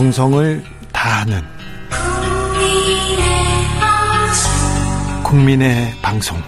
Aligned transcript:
정성을 0.00 0.64
다하는 0.94 1.42
국민의 5.22 5.92
방송 6.00 6.38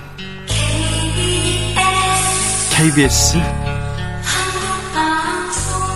KBS 2.75 3.37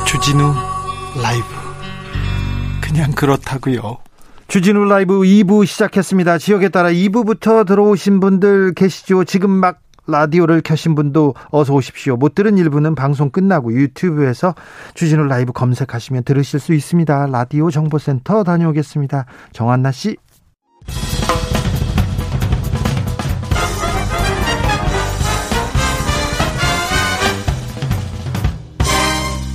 주진우 0.07 0.53
라이브 1.23 1.47
그냥 2.83 3.13
그렇다고요. 3.13 4.01
주진우 4.49 4.85
라이브 4.85 5.21
2부 5.21 5.65
시작했습니다. 5.65 6.37
지역에 6.37 6.69
따라 6.69 6.91
2부부터 6.91 7.67
들어오신 7.67 8.21
분들 8.21 8.75
계시죠? 8.75 9.25
지금 9.25 9.49
막 9.49 9.79
라디오를 10.07 10.61
켜신 10.63 10.95
분도 10.95 11.35
어서 11.51 11.75
오십시오. 11.75 12.17
못 12.17 12.35
들은 12.35 12.59
일부는 12.59 12.95
방송 12.95 13.31
끝나고 13.31 13.73
유튜브에서 13.73 14.55
주진우 14.95 15.25
라이브 15.25 15.53
검색하시면 15.53 16.25
들으실 16.25 16.61
수 16.61 16.75
있습니다. 16.75 17.27
라디오 17.27 17.71
정보센터 17.71 18.45
다녀오겠습니다. 18.45 19.27
정한나 19.53 19.93
씨. 19.93 20.17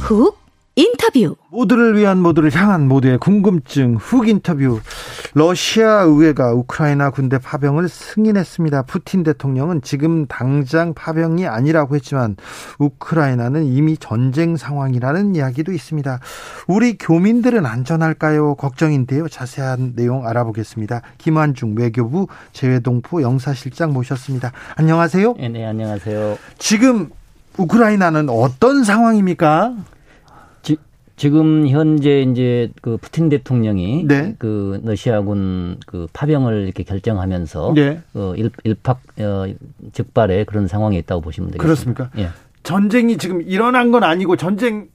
훅 0.02 0.41
인터뷰 0.76 1.36
모두를 1.50 1.98
위한 1.98 2.20
모두를 2.20 2.50
향한 2.56 2.88
모두의 2.88 3.18
궁금증 3.18 3.98
훅 3.98 4.30
인터뷰 4.30 4.80
러시아 5.34 6.02
의회가 6.04 6.54
우크라이나 6.54 7.10
군대 7.10 7.38
파병을 7.38 7.90
승인했습니다. 7.90 8.84
푸틴 8.84 9.24
대통령은 9.24 9.82
지금 9.82 10.26
당장 10.28 10.94
파병이 10.94 11.46
아니라고 11.46 11.96
했지만 11.96 12.38
우크라이나는 12.80 13.66
이미 13.66 13.98
전쟁 13.98 14.56
상황이라는 14.56 15.36
이야기도 15.36 15.74
있습니다. 15.74 16.20
우리 16.68 16.98
교민들은 16.98 17.66
안전할까요? 17.66 18.56
걱정인데요. 18.56 19.28
자세한 19.28 19.94
내용 19.96 20.26
알아보겠습니다. 20.26 21.02
김환중 21.18 21.76
외교부 21.78 22.28
재외동포 22.54 23.22
영사실장 23.22 23.91
모셨습니다. 23.91 24.54
안녕하세요. 24.76 25.35
네, 25.38 25.50
네 25.50 25.66
안녕하세요. 25.66 26.38
지금 26.58 27.10
우크라이나는 27.58 28.30
어떤 28.30 28.85
상황입니까? 28.85 29.76
지금 31.22 31.68
현재 31.68 32.24
이제 32.24 32.72
그 32.82 32.98
푸틴 32.98 33.30
대통령이 33.30 34.05
네. 34.08 34.34
그 34.40 34.82
러시아군 34.84 35.78
그 35.86 36.08
파병을 36.13 36.63
이렇게 36.63 36.82
결정하면서 36.82 37.74
네. 37.76 38.02
어 38.16 38.34
일, 38.36 38.50
일팍 38.63 39.00
어, 39.20 39.46
즉발의 39.94 40.46
그런 40.46 40.66
상황이 40.66 40.98
있다고 40.98 41.22
보시면 41.22 41.52
되겠습니다. 41.52 41.94
그렇습니까? 41.94 42.10
예. 42.18 42.30
전쟁이 42.63 43.20
지금 43.20 43.44
일어난 43.44 43.91
건 43.91 44.04
아니고 44.04 44.36
전쟁 44.36 44.88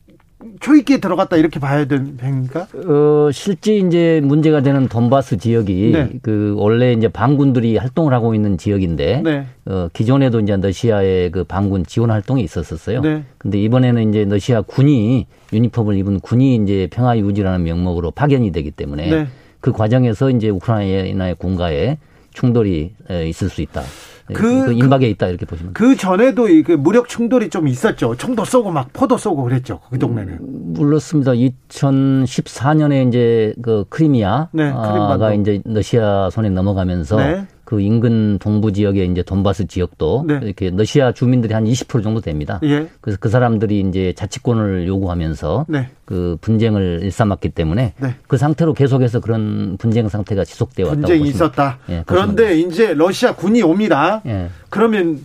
초입기에 0.60 0.98
들어갔다 0.98 1.36
이렇게 1.36 1.58
봐야 1.58 1.86
됩니까? 1.86 2.66
어, 2.74 3.30
실제 3.32 3.76
이제 3.76 4.20
문제가 4.22 4.60
되는 4.60 4.86
돈바스 4.86 5.38
지역이 5.38 5.90
네. 5.92 6.10
그 6.20 6.54
원래 6.58 6.92
이제 6.92 7.08
반군들이 7.08 7.78
활동을 7.78 8.12
하고 8.12 8.34
있는 8.34 8.58
지역인데 8.58 9.22
네. 9.24 9.46
어, 9.64 9.88
기존에도 9.92 10.40
이제 10.40 10.56
러시아의 10.56 11.30
그 11.30 11.44
반군 11.44 11.86
지원 11.86 12.10
활동이 12.10 12.42
있었었어요. 12.42 13.00
네. 13.00 13.24
근데 13.38 13.58
이번에는 13.62 14.10
이제 14.10 14.26
러시아 14.28 14.60
군이 14.60 15.26
유니폼을 15.52 15.96
입은 15.96 16.20
군이 16.20 16.56
이제 16.56 16.88
평화 16.92 17.16
유지라는 17.18 17.64
명목으로 17.64 18.10
파견이 18.10 18.52
되기 18.52 18.70
때문에 18.70 19.08
네. 19.08 19.26
그 19.60 19.72
과정에서 19.72 20.30
이제 20.30 20.50
우크라이나의 20.50 21.36
군가에 21.36 21.96
충돌이 22.34 22.92
있을 23.26 23.48
수 23.48 23.62
있다. 23.62 23.82
네, 24.28 24.34
그, 24.34 24.66
그 24.66 24.72
임박에 24.72 25.08
있다 25.10 25.28
이렇게 25.28 25.46
보시면 25.46 25.72
그 25.72 25.96
전에도 25.96 26.48
이그 26.48 26.72
무력 26.72 27.08
충돌이 27.08 27.48
좀 27.48 27.68
있었죠. 27.68 28.16
총도 28.16 28.44
쏘고 28.44 28.70
막 28.70 28.92
포도 28.92 29.16
쏘고 29.16 29.44
그랬죠. 29.44 29.80
그 29.90 29.98
동네는. 29.98 30.38
물렇습니다. 30.74 31.32
2014년에 31.32 33.08
이제 33.08 33.54
그 33.62 33.84
크리미아가 33.88 34.48
네, 34.52 34.72
크림반도. 34.72 35.32
이제 35.34 35.62
러시아 35.64 36.28
손에 36.30 36.50
넘어가면서 36.50 37.16
네. 37.16 37.46
그 37.66 37.80
인근 37.80 38.38
동부 38.38 38.72
지역에 38.72 39.04
이제 39.04 39.24
돈바스 39.24 39.66
지역도 39.66 40.24
네. 40.28 40.38
이렇게 40.40 40.70
러시아 40.70 41.10
주민들이 41.10 41.52
한 41.52 41.64
20% 41.64 42.00
정도 42.04 42.20
됩니다. 42.20 42.60
예. 42.62 42.88
그래서 43.00 43.18
그 43.20 43.28
사람들이 43.28 43.80
이제 43.80 44.12
자치권을 44.16 44.86
요구하면서 44.86 45.66
네. 45.68 45.90
그 46.04 46.38
분쟁을 46.40 47.00
일삼았기 47.02 47.48
때문에 47.50 47.94
네. 47.98 48.14
그 48.28 48.36
상태로 48.36 48.72
계속해서 48.72 49.18
그런 49.18 49.76
분쟁 49.78 50.08
상태가 50.08 50.44
지속되어 50.44 50.86
왔다고 50.86 51.02
분쟁이 51.08 51.28
있었다. 51.28 51.78
예, 51.88 52.04
그런데 52.06 52.56
이제 52.56 52.94
러시아 52.94 53.34
군이 53.34 53.62
옵니다. 53.62 54.22
예. 54.26 54.48
그러면 54.70 55.20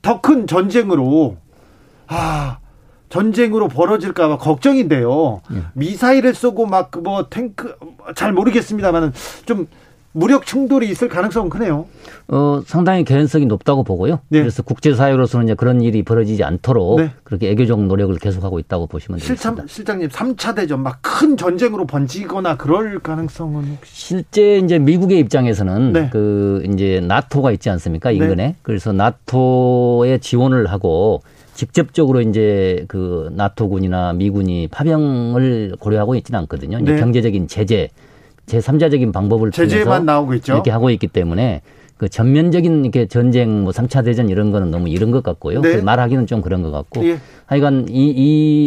더 0.00 0.20
큰 0.20 0.46
전쟁으로 0.46 1.38
아 2.06 2.58
전쟁으로 3.08 3.66
벌어질까봐 3.66 4.38
걱정인데요. 4.38 5.40
예. 5.54 5.62
미사일을 5.74 6.34
쏘고 6.34 6.66
막 6.66 6.92
뭐 7.02 7.26
탱크 7.28 7.74
잘 8.14 8.32
모르겠습니다만은 8.32 9.12
좀 9.44 9.66
무력 10.12 10.44
충돌이 10.44 10.88
있을 10.88 11.08
가능성은 11.08 11.50
크네요. 11.50 11.86
어, 12.28 12.62
상당히 12.66 13.04
개연성이 13.04 13.46
높다고 13.46 13.84
보고요. 13.84 14.20
네. 14.28 14.40
그래서 14.40 14.62
국제사회로서는 14.62 15.46
이제 15.46 15.54
그런 15.54 15.80
일이 15.82 16.02
벌어지지 16.02 16.42
않도록 16.42 17.00
네. 17.00 17.10
그렇게 17.22 17.50
애교적 17.50 17.84
노력을 17.84 18.14
계속하고 18.16 18.58
있다고 18.58 18.86
보시면 18.86 19.20
되겠습니다. 19.20 19.64
실장, 19.68 19.98
님 19.98 20.08
3차 20.08 20.56
대전 20.56 20.82
막 20.82 21.00
큰 21.20 21.36
전쟁으로 21.36 21.86
번지거나 21.86 22.56
그럴 22.56 22.98
가능성은 22.98 23.64
혹시? 23.76 23.94
실제 23.94 24.56
이제 24.56 24.78
미국의 24.78 25.18
입장에서는 25.18 25.92
네. 25.92 26.08
그 26.10 26.62
이제 26.72 27.00
나토가 27.06 27.52
있지 27.52 27.68
않습니까? 27.68 28.10
인근에. 28.10 28.34
네. 28.34 28.56
그래서 28.62 28.92
나토에 28.92 30.16
지원을 30.18 30.66
하고 30.68 31.20
직접적으로 31.52 32.22
이제 32.22 32.86
그 32.88 33.28
나토군이나 33.34 34.14
미군이 34.14 34.68
파병을 34.68 35.76
고려하고 35.78 36.14
있지는 36.14 36.40
않거든요. 36.40 36.78
네. 36.80 36.96
경제적인 36.98 37.48
제재 37.48 37.90
제3자적인 38.50 39.12
방법을 39.12 39.50
제재만 39.52 40.04
나오고 40.04 40.34
있죠. 40.34 40.54
이렇게 40.54 40.70
하고 40.70 40.90
있기 40.90 41.06
때문에 41.06 41.62
그 41.96 42.08
전면적인 42.08 42.84
이렇게 42.84 43.06
전쟁 43.06 43.62
뭐 43.62 43.72
3차 43.72 44.04
대전 44.04 44.28
이런 44.28 44.50
거는 44.50 44.70
너무 44.70 44.88
이런 44.88 45.10
것 45.10 45.22
같고요. 45.22 45.60
네. 45.60 45.80
말하기는 45.82 46.26
좀 46.26 46.40
그런 46.40 46.62
것 46.62 46.70
같고. 46.70 47.06
예. 47.06 47.18
하여간 47.46 47.86
이 47.88 48.10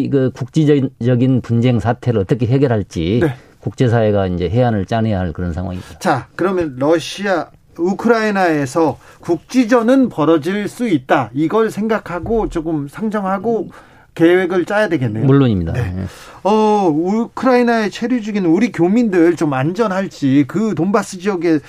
이 0.05 0.09
그 0.11 0.31
국지적인 0.33 1.41
분쟁 1.41 1.79
사태를 1.79 2.19
어떻게 2.21 2.45
해결할지 2.45 3.19
네. 3.23 3.33
국제사회가 3.59 4.27
이제 4.27 4.49
해안을 4.49 4.85
짜내야 4.85 5.19
할 5.19 5.31
그런 5.33 5.51
상황입니다. 5.53 5.97
자, 5.99 6.27
그러면 6.35 6.75
러시아 6.77 7.47
우크라이나에서 7.79 8.97
국지전은 9.21 10.09
벌어질 10.09 10.67
수 10.67 10.87
있다. 10.87 11.31
이걸 11.33 11.71
생각하고 11.71 12.49
조금 12.49 12.87
상정하고 12.87 13.69
계획을 14.15 14.65
짜야 14.65 14.89
되겠네요. 14.89 15.25
물론입니다. 15.25 15.73
네. 15.73 15.91
네. 15.91 16.03
어, 16.43 16.87
우크라이나에 16.87 17.89
체류 17.89 18.21
중인 18.21 18.45
우리 18.45 18.71
교민들 18.71 19.35
좀 19.35 19.53
안전할지 19.53 20.45
그 20.47 20.75
돈바스 20.75 21.19
지역에 21.19 21.59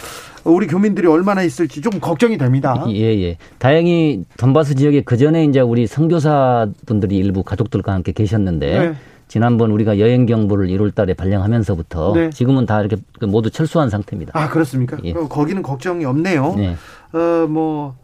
우리 0.44 0.66
교민들이 0.66 1.06
얼마나 1.06 1.42
있을지 1.42 1.80
좀 1.80 2.00
걱정이 2.00 2.36
됩니다. 2.36 2.84
예, 2.90 3.22
예. 3.22 3.38
다행히 3.58 4.24
돈바스 4.36 4.74
지역에 4.74 5.02
그 5.02 5.16
전에 5.16 5.44
이제 5.44 5.60
우리 5.60 5.86
선교사 5.86 6.68
분들이 6.86 7.16
일부 7.16 7.42
가족들과 7.42 7.92
함께 7.94 8.12
계셨는데 8.12 8.78
네. 8.78 8.94
지난번 9.26 9.70
우리가 9.70 9.98
여행 9.98 10.26
경보를 10.26 10.68
1월 10.68 10.94
달에 10.94 11.14
발령하면서부터 11.14 12.12
네. 12.14 12.30
지금은 12.30 12.66
다 12.66 12.80
이렇게 12.80 12.96
모두 13.26 13.50
철수한 13.50 13.88
상태입니다. 13.88 14.38
아, 14.38 14.50
그렇습니까? 14.50 14.98
예. 15.04 15.14
거기는 15.14 15.62
걱정이 15.62 16.04
없네요. 16.04 16.54
네. 16.58 16.76
어, 17.12 17.46
뭐 17.46 17.96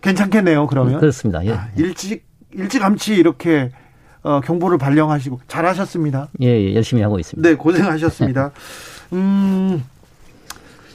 괜찮겠네요, 0.00 0.66
그러면. 0.68 0.98
그렇습니다. 0.98 1.44
예. 1.44 1.52
아, 1.52 1.68
일찍 1.76 2.24
일찌감치 2.54 3.14
이렇게 3.14 3.70
어, 4.22 4.40
경보를 4.40 4.78
발령하시고 4.78 5.40
잘하셨습니다. 5.48 6.28
예, 6.42 6.46
예, 6.46 6.74
열심히 6.74 7.02
하고 7.02 7.18
있습니다. 7.18 7.48
네, 7.48 7.56
고생하셨습니다. 7.56 8.52
음, 9.12 9.82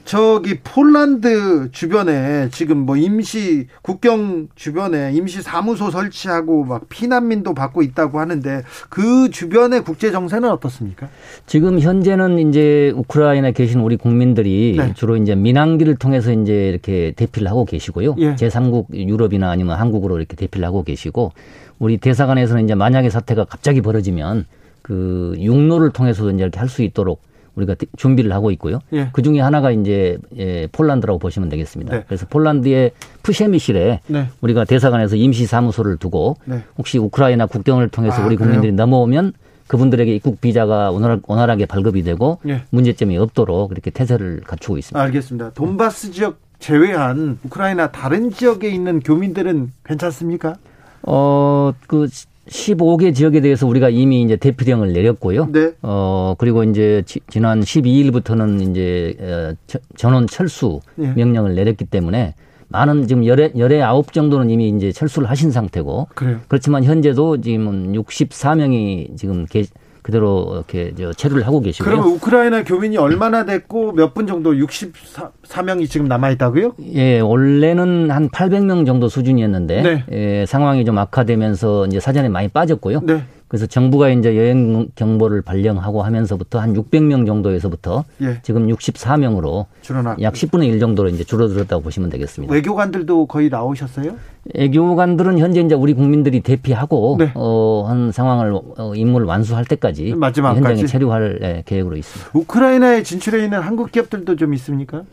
저기 0.08 0.58
폴란드 0.64 1.70
주변에 1.74 2.48
지금 2.52 2.78
뭐 2.78 2.96
임시 2.96 3.68
국경 3.82 4.48
주변에 4.56 5.12
임시 5.12 5.42
사무소 5.42 5.92
설치하고 5.92 6.64
막 6.64 6.88
피난민도 6.88 7.54
받고 7.54 7.82
있다고 7.82 8.22
하는데 8.22 8.64
그 8.88 9.30
주변의 9.30 9.84
국제 9.84 10.10
정세는 10.10 10.50
어떻습니까? 10.50 11.10
지금 11.46 11.82
현재는 11.82 12.40
이제 12.40 12.94
우크라이나에 12.96 13.52
계신 13.52 13.82
우리 13.82 13.98
국민들이 13.98 14.76
네. 14.78 14.94
주로 14.96 15.18
이제 15.18 15.36
민항기를 15.36 15.98
통해서 15.98 16.32
이제 16.32 16.70
이렇게 16.70 17.12
대피를 17.18 17.50
하고 17.50 17.66
계시고요. 17.66 18.16
예. 18.20 18.36
제3국 18.36 18.94
유럽이나 18.94 19.52
아니면 19.52 19.78
한국으로 19.78 20.20
이렇게 20.20 20.38
대피를 20.38 20.66
하고 20.66 20.84
계시고 20.84 21.34
우리 21.80 21.98
대사관에서는 21.98 22.64
이제 22.64 22.76
만약에 22.76 23.10
사태가 23.10 23.46
갑자기 23.46 23.82
벌어지면 23.82 24.46
그 24.82 25.36
육로를 25.38 25.92
통해서도 25.92 26.32
이제 26.32 26.44
이렇게 26.44 26.60
할 26.60 26.70
수 26.70 26.82
있도록 26.82 27.22
우리가 27.56 27.76
준비를 27.98 28.32
하고 28.34 28.52
있고요. 28.52 28.80
예. 28.94 29.10
그 29.14 29.24
중에 29.24 29.40
하나가 29.40 29.72
이제 29.72 30.20
예, 30.38 30.68
폴란드라고 30.72 31.18
보시면 31.18 31.50
되겠습니다. 31.50 31.96
네. 31.98 32.04
그래서 32.08 32.28
폴란드의 32.30 32.92
푸셰미실에 33.24 34.02
네. 34.06 34.28
우리가 34.42 34.64
대사관에서 34.66 35.16
임시 35.16 35.48
사무소를 35.48 35.98
두고 35.98 36.38
네. 36.46 36.62
혹시 36.78 37.00
우크라이나 37.00 37.48
국경을 37.48 37.90
통해서 37.90 38.22
아, 38.22 38.26
우리 38.28 38.36
국민들이 38.36 38.72
그래요? 38.72 38.76
넘어오면 38.76 39.34
그분들에게 39.66 40.14
입국 40.16 40.40
비자가 40.40 40.92
원활하게 40.92 41.66
발급이 41.66 42.04
되고 42.04 42.38
예. 42.48 42.62
문제점이 42.70 43.18
없도록 43.18 43.72
이렇게 43.72 43.90
태세를 43.90 44.42
갖추고 44.46 44.78
있습니다. 44.78 45.02
알겠습니다. 45.02 45.50
돈바스 45.56 46.12
지역 46.12 46.40
제외한 46.60 47.40
우크라이나 47.44 47.92
다른 47.92 48.30
지역에 48.30 48.70
있는 48.70 49.00
교민들은 49.00 49.72
괜찮습니까? 49.84 50.56
어, 51.04 51.74
그 51.88 52.08
15개 52.48 53.14
지역에 53.14 53.42
대해서 53.42 53.68
우리가 53.68 53.90
이미 53.90 54.22
이제 54.22 54.36
대피령을 54.36 54.94
내렸고요. 54.94 55.50
네. 55.52 55.74
어 55.82 56.36
그리고 56.38 56.64
이제 56.64 57.04
지, 57.06 57.20
난 57.40 57.60
12일부터는 57.60 58.72
이제 58.72 59.16
어, 59.20 59.78
전원 59.96 60.28
철수 60.28 60.80
네. 60.96 61.12
명령을 61.14 61.56
내렸기 61.56 61.86
때문에 61.86 62.36
많은 62.70 63.08
지금 63.08 63.26
열에 63.26 63.54
열에 63.58 63.82
아홉 63.82 64.12
정도는 64.12 64.50
이미 64.50 64.70
이제 64.70 64.92
철수를 64.92 65.30
하신 65.30 65.52
상태고. 65.52 66.08
그래요. 66.16 66.40
그렇지만 66.48 66.84
현재도 66.84 67.42
지금은 67.42 67.94
64명이 67.94 69.18
지금 69.18 69.46
계, 69.46 69.64
그대로 70.12 70.48
이렇게 70.54 70.94
저 70.98 71.12
체류를 71.12 71.46
하고 71.46 71.60
계시고요. 71.60 71.92
그러면 71.92 72.14
우크라이나 72.14 72.64
교민이 72.64 72.96
얼마나 72.96 73.44
됐고 73.44 73.92
몇 73.92 74.14
분 74.14 74.26
정도 74.26 74.54
64명이 74.54 75.90
지금 75.90 76.08
남아 76.08 76.30
있다고요? 76.32 76.76
예, 76.94 77.20
원래는 77.20 78.10
한 78.10 78.30
800명 78.30 78.86
정도 78.86 79.10
수준이었는데 79.10 79.82
네. 79.82 80.04
예, 80.14 80.46
상황이 80.46 80.86
좀 80.86 80.98
악화되면서 80.98 81.88
이제 81.88 82.00
사전에 82.00 82.30
많이 82.30 82.48
빠졌고요. 82.48 83.02
네. 83.04 83.22
그래서 83.48 83.66
정부가 83.66 84.10
이제 84.10 84.36
여행 84.36 84.90
경보를 84.96 85.42
발령하고 85.42 86.04
하면서부터 86.04 86.60
한 86.60 86.74
600명 86.74 87.26
정도에서부터 87.26 88.04
예. 88.22 88.40
지금 88.44 88.68
64명으로 88.68 89.66
줄어났... 89.82 90.22
약 90.22 90.34
10분의 90.34 90.66
1 90.66 90.80
정도로 90.80 91.10
이제 91.10 91.24
줄어들었다고 91.24 91.82
보시면 91.82 92.10
되겠습니다. 92.10 92.54
외교관들도 92.54 93.28
거의 93.28 93.50
나오셨어요? 93.50 94.16
외교관들은 94.54 95.40
현재 95.40 95.62
이제 95.62 95.76
우리 95.76 95.94
국민들이 95.94 96.42
대피하고 96.42 97.16
네. 97.20 97.32
어, 97.36 97.86
한 97.88 98.12
상황을 98.12 98.54
어, 98.78 98.94
임무를 98.96 99.26
완수할 99.28 99.64
때까지 99.66 100.14
마지막까지. 100.16 100.66
현장에 100.66 100.86
체류할 100.86 101.40
예, 101.42 101.64
계획으로 101.66 101.96
있습니다. 101.96 102.32
우크라이나에 102.34 103.04
진출해 103.04 103.44
있는 103.44 103.62
한국 103.62 103.92
기업들도 103.92 104.36
좀 104.36 104.54
있습니까? 104.56 105.04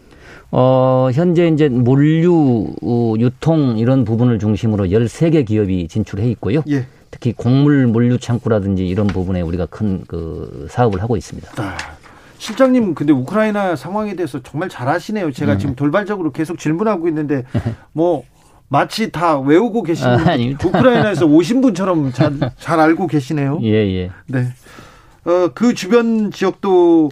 어, 0.51 1.09
현재 1.13 1.49
이제 1.49 1.69
물류, 1.69 2.73
유통 3.19 3.77
이런 3.79 4.05
부분을 4.05 4.39
중심으로 4.39 4.87
13개 4.87 5.45
기업이 5.47 5.89
진출해 5.89 6.29
있고요. 6.31 6.63
예. 6.69 6.87
특히 7.15 7.33
곡물 7.33 7.87
물류 7.87 8.19
창구라든지 8.19 8.85
이런 8.89 9.07
부분에 9.07 9.41
우리가 9.41 9.67
큰 9.67 10.03
그 10.09 10.67
사업을 10.69 11.01
하고 11.01 11.17
있습니다. 11.17 11.49
아, 11.63 11.77
실장님 12.39 12.95
근데 12.95 13.13
우크라이나 13.13 13.77
상황에 13.77 14.17
대해서 14.17 14.43
정말 14.43 14.69
잘 14.69 14.89
아시네요. 14.89 15.31
제가 15.31 15.53
음. 15.53 15.59
지금 15.59 15.75
돌발적으로 15.77 16.33
계속 16.33 16.59
질문하고 16.59 17.07
있는데 17.07 17.45
뭐 17.93 18.25
마치 18.69 19.13
다 19.13 19.39
외우고 19.39 19.85
계시는 19.85 20.29
아, 20.29 20.35
우크라이나에서 20.65 21.27
오신 21.27 21.61
분처럼 21.61 22.13
잘, 22.13 22.39
잘 22.59 22.81
알고 22.81 23.07
계시네요. 23.07 23.61
예, 23.63 23.69
예. 23.69 24.11
네. 24.27 24.49
어, 25.25 25.51
그 25.55 25.73
주변 25.75 26.33
지역도 26.33 27.11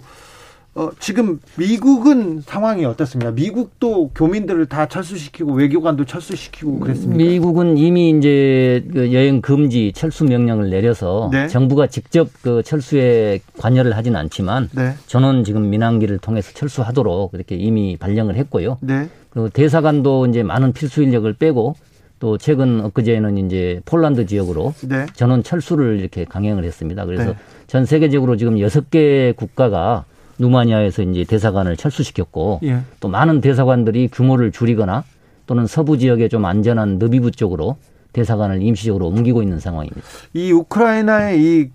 어, 0.75 0.89
지금 0.99 1.39
미국은 1.55 2.41
상황이 2.41 2.83
어떻습니까? 2.83 3.31
미국도 3.31 4.09
교민들을 4.15 4.65
다 4.65 4.87
철수시키고 4.87 5.53
외교관도 5.53 6.05
철수시키고 6.05 6.79
그랬습니다. 6.79 7.15
미국은 7.15 7.77
이미 7.77 8.09
이제 8.09 8.83
그 8.91 9.13
여행 9.13 9.39
금지 9.41 9.91
철수 9.93 10.23
명령을 10.23 10.71
내려서 10.71 11.29
네. 11.31 11.47
정부가 11.47 11.85
직접 11.87 12.27
그 12.41 12.63
철수에 12.63 13.39
관여를 13.59 13.95
하진 13.95 14.15
않지만 14.15 14.69
네. 14.73 14.93
전원 15.05 15.43
지금 15.43 15.69
민항기를 15.69 16.17
통해서 16.17 16.51
철수하도록 16.53 17.35
이렇게 17.35 17.55
이미 17.55 17.95
발령을 17.97 18.35
했고요. 18.35 18.79
네. 18.81 19.09
그 19.29 19.51
대사관도 19.53 20.25
이제 20.27 20.41
많은 20.41 20.73
필수 20.73 21.03
인력을 21.03 21.31
빼고 21.33 21.75
또 22.17 22.39
최근 22.39 22.81
엊그제는 22.81 23.37
이제 23.45 23.79
폴란드 23.85 24.25
지역으로 24.25 24.73
네. 24.87 25.05
전원 25.13 25.43
철수를 25.43 25.99
이렇게 25.99 26.25
강행을 26.25 26.63
했습니다. 26.63 27.05
그래서 27.05 27.25
네. 27.25 27.35
전 27.67 27.85
세계적으로 27.85 28.37
지금 28.37 28.59
여섯 28.59 28.89
개 28.89 29.33
국가가 29.35 30.05
누마니아에서 30.39 31.03
이제 31.03 31.23
대사관을 31.23 31.77
철수시켰고 31.77 32.59
예. 32.63 32.79
또 32.99 33.07
많은 33.07 33.41
대사관들이 33.41 34.09
규모를 34.11 34.51
줄이거나 34.51 35.03
또는 35.45 35.67
서부 35.67 35.97
지역에 35.97 36.27
좀 36.27 36.45
안전한 36.45 36.97
너비부 36.97 37.31
쪽으로 37.31 37.77
대사관을 38.13 38.61
임시적으로 38.61 39.07
옮기고 39.07 39.41
있는 39.41 39.59
상황입니다. 39.59 40.01
이 40.33 40.51
우크라이나의 40.51 41.41
이 41.41 41.69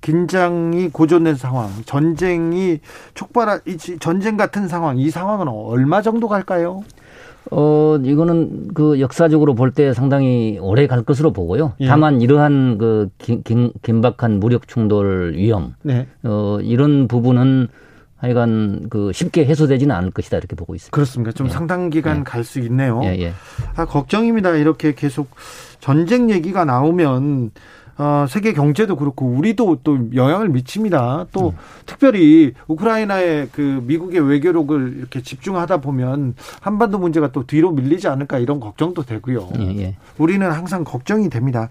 긴장이 0.00 0.88
고조된 0.90 1.34
상황, 1.34 1.68
전쟁이 1.84 2.78
촉발한 3.14 3.60
전쟁 3.98 4.36
같은 4.36 4.66
상황, 4.68 4.98
이 4.98 5.10
상황은 5.10 5.48
얼마 5.48 6.00
정도 6.00 6.26
갈까요? 6.28 6.84
어, 7.50 7.98
이거는 8.02 8.68
그 8.74 9.00
역사적으로 9.00 9.54
볼 9.54 9.72
때 9.72 9.92
상당히 9.92 10.58
오래 10.60 10.86
갈 10.86 11.02
것으로 11.02 11.32
보고요. 11.32 11.72
예. 11.80 11.86
다만 11.86 12.20
이러한 12.20 12.78
그 12.78 13.08
긴, 13.18 13.42
긴, 13.42 13.72
긴박한 13.82 14.40
무력 14.40 14.68
충돌 14.68 15.34
위험, 15.36 15.74
네. 15.82 16.06
어, 16.22 16.58
이런 16.62 17.08
부분은 17.08 17.68
하여간 18.20 18.86
그 18.90 19.12
쉽게 19.12 19.46
해소되지는 19.46 19.94
않을 19.94 20.10
것이다 20.10 20.36
이렇게 20.36 20.54
보고 20.54 20.74
있습니다. 20.74 20.94
그렇습니까? 20.94 21.32
좀 21.32 21.46
예. 21.46 21.50
상당 21.50 21.90
기간 21.90 22.18
예. 22.18 22.22
갈수 22.22 22.60
있네요. 22.60 23.00
예, 23.04 23.18
예. 23.18 23.32
아 23.76 23.86
걱정입니다. 23.86 24.56
이렇게 24.56 24.94
계속 24.94 25.28
전쟁 25.80 26.30
얘기가 26.30 26.64
나오면 26.64 27.52
어, 28.00 28.24
세계 28.26 28.54
경제도 28.54 28.96
그렇고 28.96 29.26
우리도 29.26 29.80
또 29.84 29.98
영향을 30.14 30.48
미칩니다. 30.48 31.26
또 31.32 31.50
음. 31.50 31.56
특별히 31.84 32.54
우크라이나의 32.66 33.50
그 33.52 33.82
미국의 33.84 34.26
외교력을 34.26 34.94
이렇게 34.96 35.20
집중하다 35.22 35.82
보면 35.82 36.34
한반도 36.62 36.98
문제가 36.98 37.30
또 37.30 37.46
뒤로 37.46 37.72
밀리지 37.72 38.08
않을까 38.08 38.38
이런 38.38 38.58
걱정도 38.58 39.02
되고요. 39.02 39.50
예, 39.58 39.76
예. 39.78 39.96
우리는 40.16 40.50
항상 40.50 40.82
걱정이 40.82 41.28
됩니다. 41.28 41.68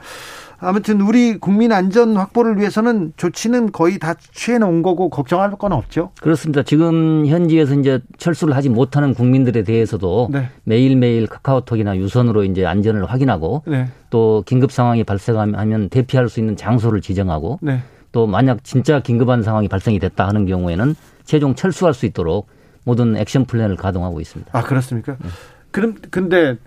아무튼 0.62 1.02
우리 1.02 1.38
국민 1.38 1.72
안전 1.72 2.18
확보를 2.18 2.58
위해서는 2.58 3.14
조치는 3.18 3.72
거의 3.72 3.98
다 3.98 4.14
취해 4.34 4.58
놓은 4.58 4.82
거고 4.82 5.10
걱정할 5.10 5.52
건 5.52 5.72
없죠. 5.72 6.12
그렇습니다. 6.22 6.64
지금 6.64 7.26
현지에서 7.26 7.76
이제 7.76 8.00
철수를 8.18 8.56
하지 8.56 8.70
못하는 8.70 9.14
국민들에 9.14 9.64
대해서도 9.64 10.30
네. 10.32 10.50
매일매일 10.64 11.28
카카오톡이나 11.28 11.98
유선으로 11.98 12.44
이제 12.44 12.66
안전을 12.66 13.06
확인하고 13.06 13.64
네. 13.68 13.88
또 14.10 14.44
긴급 14.46 14.72
상황이 14.72 15.04
발생하면 15.04 15.90
대피할 15.90 16.30
수 16.30 16.40
있는 16.40 16.58
장소를 16.58 17.02
지정하고 17.02 17.60
네. 17.62 17.82
또 18.12 18.28
만약 18.28 18.64
진짜 18.64 19.00
긴급한 19.00 19.44
상황이 19.44 19.68
발생이 19.68 20.00
됐다 20.00 20.28
하는 20.28 20.46
경우에는 20.46 20.96
최종 21.24 21.56
철수할 21.56 21.94
수 21.94 22.06
있도록 22.06 22.48
모든 22.84 23.16
액션 23.18 23.46
플랜을 23.46 23.76
가동하고 23.76 24.20
있습니다. 24.20 24.58
아 24.58 24.64
그렇습니까? 24.64 25.16
네. 25.22 25.30
그럼 25.72 25.96
근데 26.10 26.58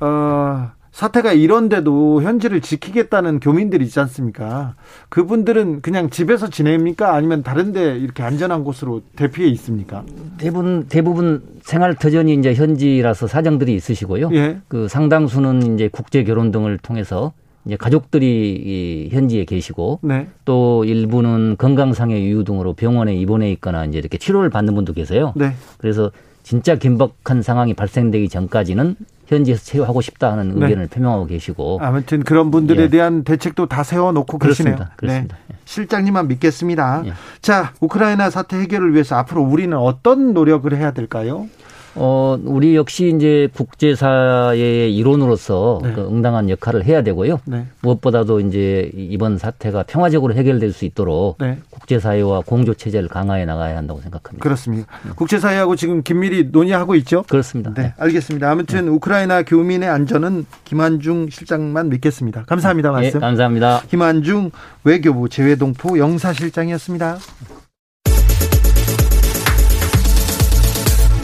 어 0.00 0.70
사태가 0.92 1.32
이런데도 1.32 2.22
현지를 2.22 2.60
지키겠다는 2.60 3.40
교민들이 3.40 3.84
있지 3.84 4.00
않습니까? 4.00 4.74
그분들은 5.08 5.82
그냥 5.82 6.10
집에서 6.10 6.50
지냅니까? 6.50 7.14
아니면 7.14 7.42
다른데 7.42 7.98
이렇게 7.98 8.22
안전한 8.22 8.64
곳으로 8.64 9.02
대피해 9.16 9.48
있습니까? 9.50 10.04
대부분 10.38 10.86
대부분 10.88 11.42
생활 11.62 11.94
터전이 11.94 12.34
이제 12.34 12.54
현지라서 12.54 13.28
사정들이 13.28 13.74
있으시고요. 13.74 14.30
예. 14.32 14.58
그 14.68 14.88
상당수는 14.88 15.74
이제 15.74 15.88
국제 15.90 16.24
결혼 16.24 16.50
등을 16.50 16.78
통해서 16.78 17.32
이제 17.66 17.76
가족들이 17.76 19.10
현지에 19.12 19.44
계시고 19.44 20.00
네. 20.02 20.26
또 20.44 20.84
일부는 20.84 21.56
건강상의 21.58 22.24
이유 22.24 22.42
등으로 22.42 22.72
병원에 22.72 23.14
입원해 23.14 23.50
있거나 23.52 23.84
이제 23.84 23.98
이렇게 23.98 24.18
치료를 24.18 24.50
받는 24.50 24.74
분도 24.74 24.92
계세요. 24.92 25.32
네. 25.36 25.52
그래서 25.78 26.10
진짜 26.50 26.74
긴박한 26.74 27.42
상황이 27.42 27.74
발생되기 27.74 28.28
전까지는 28.28 28.96
현지에서 29.28 29.62
체류하고 29.62 30.00
싶다 30.00 30.32
하는 30.32 30.48
네. 30.48 30.64
의견을 30.66 30.88
네. 30.88 30.90
표명하고 30.90 31.26
계시고 31.26 31.78
아무튼 31.80 32.24
그런 32.24 32.50
분들에 32.50 32.82
예. 32.82 32.88
대한 32.88 33.22
대책도 33.22 33.66
다 33.66 33.84
세워놓고 33.84 34.38
그렇습니다. 34.38 34.76
계시네요. 34.76 34.94
그렇습니다. 34.96 35.36
네. 35.46 35.54
실장님만 35.64 36.26
믿겠습니다. 36.26 37.02
예. 37.06 37.12
자 37.40 37.72
우크라이나 37.78 38.30
사태 38.30 38.56
해결을 38.58 38.94
위해서 38.94 39.14
앞으로 39.14 39.42
우리는 39.42 39.76
어떤 39.76 40.34
노력을 40.34 40.76
해야 40.76 40.90
될까요? 40.90 41.46
어, 41.94 42.38
우리 42.44 42.76
역시 42.76 43.12
이제 43.14 43.48
국제사회의 43.54 44.94
일원으로서 44.96 45.80
네. 45.82 45.92
그 45.92 46.02
응당한 46.02 46.48
역할을 46.48 46.84
해야 46.84 47.02
되고요. 47.02 47.40
네. 47.44 47.66
무엇보다도 47.82 48.40
이제 48.40 48.90
이번 48.94 49.38
사태가 49.38 49.84
평화적으로 49.84 50.34
해결될 50.34 50.72
수 50.72 50.84
있도록 50.84 51.38
네. 51.38 51.58
국제사회와 51.70 52.42
공조 52.46 52.74
체제를 52.74 53.08
강화해 53.08 53.44
나가야 53.44 53.76
한다고 53.76 54.00
생각합니다. 54.00 54.42
그렇습니다. 54.42 54.86
국제사회하고 55.16 55.76
지금 55.76 56.02
긴밀히 56.02 56.48
논의하고 56.52 56.94
있죠? 56.96 57.24
그렇습니다. 57.28 57.74
네, 57.74 57.92
알겠습니다. 57.98 58.50
아무튼 58.50 58.84
네. 58.84 58.90
우크라이나 58.90 59.42
교민의 59.42 59.88
안전은 59.88 60.46
김한중 60.64 61.30
실장만 61.30 61.88
믿겠습니다. 61.88 62.44
감사합니다. 62.44 62.92
말씀. 62.92 63.20
네, 63.20 63.26
감사합니다. 63.26 63.82
김한중 63.88 64.50
외교부 64.84 65.28
재외동포 65.28 65.98
영사실장이었습니다. 65.98 67.18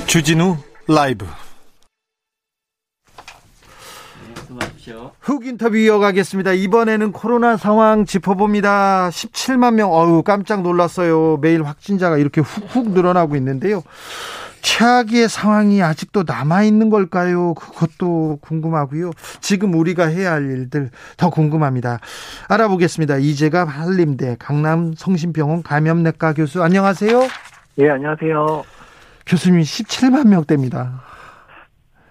주진우 0.06 0.56
라이브 0.88 1.26
훅 5.20 5.46
인터뷰 5.46 5.76
이어가겠습니다. 5.76 6.52
이번에는 6.52 7.10
코로나 7.10 7.56
상황 7.56 8.04
짚어봅니다. 8.04 9.08
17만 9.10 9.74
명, 9.74 9.92
어우, 9.92 10.22
깜짝 10.22 10.62
놀랐어요. 10.62 11.38
매일 11.38 11.64
확진자가 11.64 12.18
이렇게 12.18 12.40
훅훅 12.40 12.90
늘어나고 12.92 13.34
있는데요. 13.34 13.82
최악의 14.62 15.28
상황이 15.28 15.82
아직도 15.82 16.22
남아있는 16.24 16.90
걸까요? 16.90 17.54
그것도 17.54 18.38
궁금하고요. 18.40 19.10
지금 19.40 19.74
우리가 19.74 20.06
해야 20.06 20.32
할 20.32 20.44
일들 20.44 20.90
더 21.16 21.30
궁금합니다. 21.30 21.98
알아보겠습니다. 22.48 23.16
이재가 23.18 23.64
한림대 23.64 24.36
강남 24.38 24.94
성심병원 24.96 25.64
감염내과 25.64 26.34
교수, 26.34 26.62
안녕하세요. 26.62 27.26
예, 27.78 27.90
안녕하세요. 27.90 28.75
교수님이 29.26 29.62
17만 29.62 30.28
명대입니다. 30.28 31.00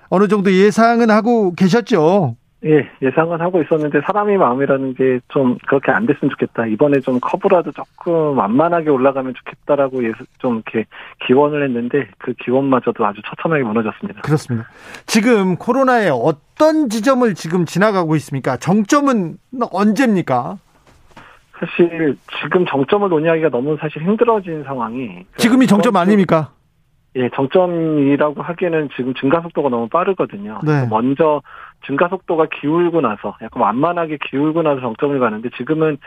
어느 0.09 0.27
정도 0.27 0.51
예상은 0.51 1.09
하고 1.09 1.53
계셨죠? 1.53 2.35
예, 2.65 2.89
예상은 3.01 3.41
하고 3.41 3.61
있었는데 3.61 4.01
사람이 4.07 4.37
마음이라는 4.37 4.95
게 4.95 5.19
좀 5.27 5.57
그렇게 5.67 5.91
안 5.91 6.05
됐으면 6.07 6.31
좋겠다. 6.31 6.65
이번에 6.65 6.99
좀 6.99 7.19
커브라도 7.19 7.71
조금 7.73 8.37
완만하게 8.37 8.89
올라가면 8.89 9.33
좋겠다라고 9.35 10.01
좀 10.39 10.61
이렇게 10.65 10.87
기원을 11.27 11.63
했는데 11.65 12.07
그 12.17 12.33
기원마저도 12.43 13.05
아주 13.05 13.21
처참하게 13.27 13.63
무너졌습니다. 13.63 14.21
그렇습니다. 14.21 14.67
지금 15.05 15.57
코로나의 15.57 16.09
어떤 16.11 16.89
지점을 16.89 17.33
지금 17.35 17.65
지나가고 17.65 18.15
있습니까? 18.15 18.57
정점은 18.57 19.37
언제입니까? 19.71 20.57
사실 21.59 22.17
지금 22.41 22.65
정점을 22.65 23.07
논의하기가 23.09 23.49
너무 23.49 23.77
사실 23.79 24.01
힘들어진 24.01 24.63
상황이 24.63 25.25
지금이 25.37 25.67
정점 25.67 25.95
아닙니까? 25.97 26.51
예, 27.17 27.29
정점이라고 27.33 28.41
하기에는 28.41 28.89
지금 28.95 29.13
증가 29.13 29.41
속도가 29.41 29.69
너무 29.69 29.87
빠르거든요. 29.87 30.59
네. 30.65 30.85
먼저 30.89 31.41
증가 31.85 32.09
속도가 32.09 32.47
기울고 32.59 33.01
나서 33.01 33.37
약간 33.41 33.61
완만하게 33.61 34.17
기울고 34.29 34.63
나서 34.63 34.81
정점을 34.81 35.17
가는데 35.19 35.49
지금은 35.57 35.97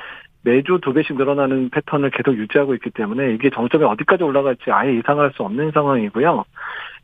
매주 0.42 0.78
두 0.82 0.92
배씩 0.92 1.16
늘어나는 1.16 1.70
패턴을 1.70 2.10
계속 2.10 2.36
유지하고 2.36 2.74
있기 2.74 2.90
때문에 2.90 3.32
이게 3.32 3.50
정점이 3.50 3.84
어디까지 3.84 4.22
올라갈지 4.22 4.70
아예 4.70 4.94
예상할 4.96 5.32
수 5.34 5.42
없는 5.42 5.72
상황이고요. 5.72 6.44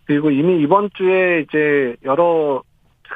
그리고 0.07 0.31
이미 0.31 0.61
이번 0.61 0.91
주에 0.95 1.41
이제 1.41 1.97
여러 2.05 2.63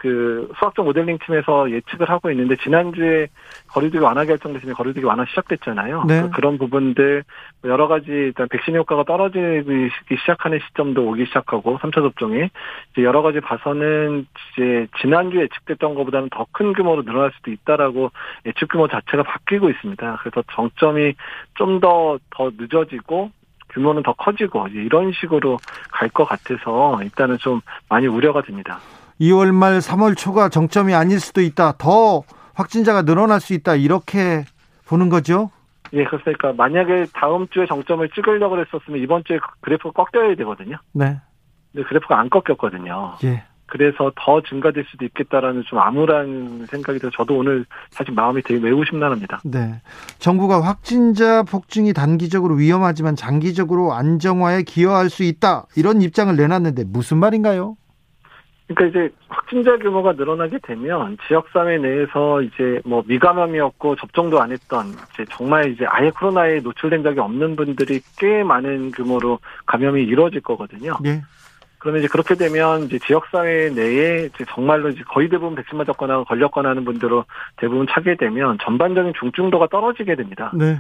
그 0.01 0.49
수학적 0.59 0.85
모델링 0.85 1.19
팀에서 1.27 1.71
예측을 1.73 2.09
하고 2.09 2.31
있는데 2.31 2.55
지난주에 2.57 3.27
거리두기 3.67 3.99
완화 3.99 4.25
결정됐으면 4.25 4.75
거리두기 4.77 5.05
완화 5.05 5.25
시작됐잖아요. 5.27 6.05
네. 6.07 6.31
그런 6.35 6.57
부분들 6.57 7.25
여러 7.65 7.89
가지 7.89 8.07
일단 8.11 8.47
백신 8.49 8.77
효과가 8.77 9.03
떨어지기 9.03 9.91
시작하는 10.21 10.61
시점도 10.69 11.05
오기 11.09 11.27
시작하고 11.27 11.79
3차 11.79 11.95
접종이 11.95 12.49
이제 12.93 13.03
여러 13.03 13.23
가지 13.23 13.41
봐서는 13.41 14.27
이제 14.53 14.87
지난주에 15.01 15.43
예측됐던 15.43 15.95
것보다는 15.95 16.29
더 16.31 16.47
큰 16.53 16.73
규모로 16.73 17.03
늘어날 17.05 17.31
수도 17.37 17.51
있다라고 17.51 18.11
예측 18.47 18.69
규모 18.71 18.89
자체가 18.89 19.23
바뀌고 19.25 19.69
있습니다. 19.71 20.19
그래서 20.21 20.43
정점이 20.53 21.15
좀 21.55 21.81
더더 21.81 22.19
더 22.31 22.51
늦어지고 22.57 23.31
규모는 23.71 24.03
더 24.03 24.13
커지고 24.15 24.69
이런 24.69 25.13
식으로 25.13 25.59
갈 25.91 26.09
것 26.09 26.25
같아서 26.25 27.01
일단은 27.03 27.39
좀 27.39 27.61
많이 27.89 28.07
우려가 28.07 28.43
됩니다. 28.43 28.79
2월 29.21 29.53
말 29.53 29.79
3월 29.79 30.17
초가 30.17 30.49
정점이 30.49 30.95
아닐 30.95 31.21
수도 31.21 31.41
있다. 31.41 31.73
더 31.79 32.23
확진자가 32.55 33.03
늘어날 33.03 33.41
수 33.41 33.55
있다. 33.55 33.75
이렇게 33.75 34.45
보는 34.87 35.09
거죠? 35.09 35.51
예, 35.93 36.05
그렇습니까. 36.05 36.53
만약에 36.53 37.07
다음 37.15 37.49
주에 37.49 37.67
정점을 37.67 38.09
찍으려고 38.11 38.59
했었으면 38.61 39.01
이번 39.01 39.25
주에 39.25 39.39
그래프가 39.61 40.05
꺾여야 40.05 40.35
되거든요. 40.37 40.77
네. 40.93 41.21
근데 41.73 41.87
그래프가 41.89 42.19
안 42.19 42.29
꺾였거든요. 42.31 43.17
예. 43.25 43.45
그래서 43.67 44.11
더 44.17 44.43
증가될 44.43 44.87
수도 44.91 45.05
있겠다라는 45.05 45.63
좀 45.67 45.79
암울한 45.79 46.67
생각이 46.71 46.99
들어 46.99 47.11
저도 47.11 47.37
오늘 47.37 47.67
사실 47.91 48.15
마음이 48.15 48.43
되게 48.43 48.59
매우 48.61 48.83
심란합니다. 48.85 49.41
네. 49.45 49.83
정부가 50.19 50.63
확진자 50.63 51.43
폭증이 51.43 51.93
단기적으로 51.93 52.55
위험하지만 52.55 53.15
장기적으로 53.15 53.93
안정화에 53.93 54.63
기여할 54.63 55.11
수 55.11 55.23
있다. 55.23 55.67
이런 55.77 56.01
입장을 56.01 56.35
내놨는데 56.35 56.85
무슨 56.87 57.19
말인가요? 57.19 57.77
그러니까 58.69 59.01
이제 59.01 59.15
확진자 59.29 59.79
규모가 59.79 60.13
늘어나게 60.13 60.59
되면 60.63 61.17
지역사회 61.27 61.79
내에서 61.79 62.43
이제 62.43 62.81
뭐 62.85 63.03
미감염이었고 63.07 63.97
접종도 63.97 64.41
안 64.41 64.53
했던 64.53 64.89
이제 65.13 65.25
정말 65.31 65.73
이제 65.73 65.87
아예 65.89 66.11
코로나에 66.11 66.61
노출된 66.61 67.03
적이 67.03 67.21
없는 67.21 67.57
분들이 67.57 68.01
꽤 68.19 68.45
많은 68.45 68.91
규모로 68.91 69.39
감염이 69.65 70.03
이루어질 70.03 70.43
거거든요. 70.43 70.99
네. 71.03 71.23
그러면 71.79 72.01
이제 72.01 72.09
그렇게 72.09 72.35
되면 72.35 72.83
이제 72.83 72.99
지역사회 72.99 73.71
내에 73.71 74.27
이제 74.27 74.45
정말로 74.51 74.91
이제 74.91 75.03
거의 75.09 75.29
대부분 75.29 75.55
백신 75.55 75.79
맞았거나 75.79 76.25
걸렸거나 76.25 76.71
하는 76.71 76.85
분들로 76.85 77.25
대부분 77.57 77.87
차게 77.89 78.17
되면 78.17 78.59
전반적인 78.63 79.15
중증도가 79.19 79.69
떨어지게 79.69 80.17
됩니다. 80.17 80.53
네. 80.55 80.79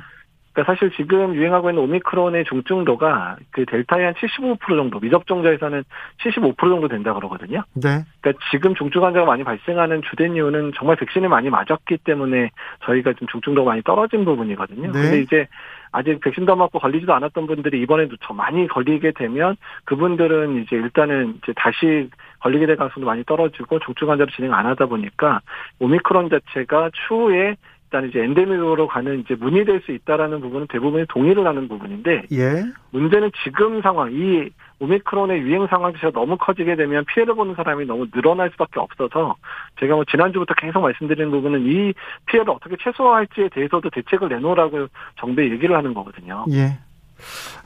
그러니까 0.58 0.74
사실 0.74 0.90
지금 0.96 1.36
유행하고 1.36 1.70
있는 1.70 1.84
오미크론의 1.84 2.44
중증도가 2.46 3.36
그 3.52 3.64
델타의 3.64 4.06
한 4.06 4.14
75% 4.14 4.58
정도, 4.66 4.98
미접종자에서는 4.98 5.84
75% 6.24 6.58
정도 6.58 6.88
된다 6.88 7.14
그러거든요. 7.14 7.62
네. 7.74 8.04
그러니까 8.20 8.44
지금 8.50 8.74
중증 8.74 9.04
환자가 9.04 9.24
많이 9.24 9.44
발생하는 9.44 10.02
주된 10.10 10.34
이유는 10.34 10.72
정말 10.76 10.96
백신을 10.96 11.28
많이 11.28 11.48
맞았기 11.48 11.98
때문에 11.98 12.50
저희가 12.84 13.12
좀 13.12 13.28
중증도가 13.28 13.70
많이 13.70 13.82
떨어진 13.82 14.24
부분이거든요. 14.24 14.90
네. 14.90 14.92
근데 14.92 15.20
이제 15.20 15.46
아직 15.92 16.20
백신도 16.20 16.56
맞고 16.56 16.80
걸리지도 16.80 17.14
않았던 17.14 17.46
분들이 17.46 17.80
이번에도 17.80 18.16
더 18.20 18.34
많이 18.34 18.66
걸리게 18.66 19.12
되면 19.12 19.56
그분들은 19.84 20.62
이제 20.62 20.76
일단은 20.76 21.38
이제 21.42 21.52
다시 21.56 22.10
걸리게 22.40 22.66
될 22.66 22.76
가능성도 22.76 23.06
많이 23.06 23.24
떨어지고 23.24 23.78
중증 23.78 24.10
환자로 24.10 24.30
진행 24.32 24.52
안 24.52 24.66
하다 24.66 24.86
보니까 24.86 25.40
오미크론 25.78 26.30
자체가 26.30 26.90
추후에 27.06 27.56
일단 27.90 28.06
이제 28.06 28.22
엔데믹으로 28.22 28.86
가는 28.86 29.20
이제 29.20 29.34
문이 29.34 29.64
될수 29.64 29.92
있다라는 29.92 30.42
부분은 30.42 30.66
대부분이 30.70 31.06
동의를 31.08 31.46
하는 31.46 31.68
부분인데 31.68 32.24
예. 32.32 32.64
문제는 32.90 33.30
지금 33.42 33.80
상황 33.80 34.12
이 34.12 34.50
오미크론의 34.78 35.40
유행 35.40 35.66
상황 35.68 35.92
자체가 35.94 36.12
너무 36.12 36.36
커지게 36.36 36.76
되면 36.76 37.04
피해를 37.06 37.34
보는 37.34 37.54
사람이 37.54 37.86
너무 37.86 38.06
늘어날 38.10 38.50
수밖에 38.50 38.78
없어서 38.78 39.36
제가 39.80 39.94
뭐 39.94 40.04
지난주부터 40.04 40.54
계속 40.54 40.80
말씀드리는 40.80 41.30
부분은 41.30 41.62
이 41.62 41.94
피해를 42.26 42.50
어떻게 42.50 42.76
최소화할지에 42.78 43.48
대해서도 43.54 43.88
대책을 43.90 44.28
내놓으라고 44.28 44.88
정부에 45.18 45.50
얘기를 45.50 45.74
하는 45.74 45.94
거거든요. 45.94 46.44
예. 46.52 46.78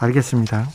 알겠습니다. 0.00 0.67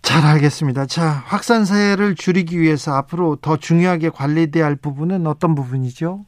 잘 0.00 0.24
알겠습니다. 0.24 0.86
자, 0.86 1.02
확산세를 1.26 2.14
줄이기 2.14 2.58
위해서 2.58 2.94
앞으로 2.94 3.36
더 3.36 3.56
중요하게 3.56 4.10
관리돼야 4.10 4.64
할 4.64 4.76
부분은 4.76 5.26
어떤 5.26 5.54
부분이죠? 5.54 6.24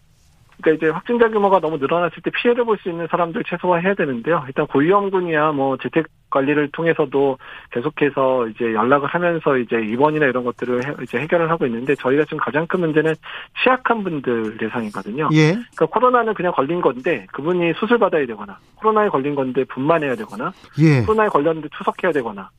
그러니까 0.61 0.87
이제 0.87 0.93
확진자 0.93 1.29
규모가 1.29 1.61
너무 1.61 1.77
늘어났을 1.79 2.23
때 2.23 2.31
피해를 2.31 2.65
볼 2.65 2.79
수 2.79 2.89
있는 2.89 3.07
사람들 3.11 3.43
최소화해야 3.45 3.95
되는데요. 3.95 4.45
일단 4.47 4.67
고위험군이야 4.69 5.53
뭐 5.53 5.77
재택 5.79 6.07
관리를 6.31 6.69
통해서도 6.73 7.39
계속해서 7.73 8.49
이제 8.49 8.73
연락을 8.75 9.09
하면서 9.09 9.57
이제 9.57 9.77
입원이나 9.81 10.27
이런 10.27 10.45
것들을 10.45 10.87
해, 10.87 10.95
이제 11.03 11.19
해결을 11.19 11.51
하고 11.51 11.67
있는데 11.67 11.95
저희가 11.95 12.25
지금 12.25 12.39
가장 12.39 12.67
큰 12.67 12.81
문제는 12.81 13.15
취약한 13.63 14.05
분들 14.05 14.59
대상이거든요. 14.59 15.31
예. 15.33 15.53
그러니까 15.53 15.87
코로나는 15.87 16.35
그냥 16.35 16.53
걸린 16.53 16.81
건데 16.81 17.27
그분이 17.33 17.73
수술 17.81 17.99
받아야 17.99 18.27
되거나 18.27 18.59
코로나에 18.77 19.09
걸린 19.09 19.35
건데 19.35 19.65
분만해야 19.65 20.15
되거나 20.17 20.53
예. 20.81 21.01
코로나에 21.03 21.29
걸렸는데 21.29 21.69
투석해야 21.77 22.13
되거나 22.13 22.51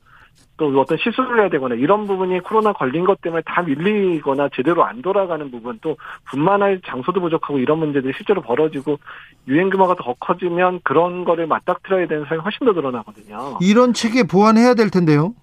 또 0.60 0.68
어떤 0.80 0.98
시술을 0.98 1.40
해야 1.40 1.50
되거나 1.50 1.74
이런 1.76 2.06
부분이 2.06 2.42
코로나 2.42 2.74
걸린 2.74 3.06
것 3.06 3.22
때문에 3.22 3.42
다 3.46 3.64
밀리거나 3.64 4.50
제대로 4.54 4.84
안 4.84 5.02
돌아가는 5.02 5.50
부분 5.50 5.80
또 5.82 5.96
분만할 6.30 6.82
장소도 6.86 7.22
부족하고 7.22 7.58
이런 7.60 7.80
문제들이 7.80 8.14
실제로 8.16 8.42
벌어지고 8.42 9.00
유행 9.48 9.70
규모가 9.70 9.96
더 9.96 10.14
커지면 10.20 10.82
그런 10.84 11.24
거를 11.24 11.48
맞닥뜨려야 11.48 12.08
되는 12.08 12.26
사람이 12.26 12.42
훨씬 12.42 12.66
더 12.66 12.74
늘어나거든요. 12.74 13.58
이런 13.62 13.94
체계 13.94 14.24
보완해야 14.24 14.74
될 14.74 14.90
텐데요. 14.90 15.34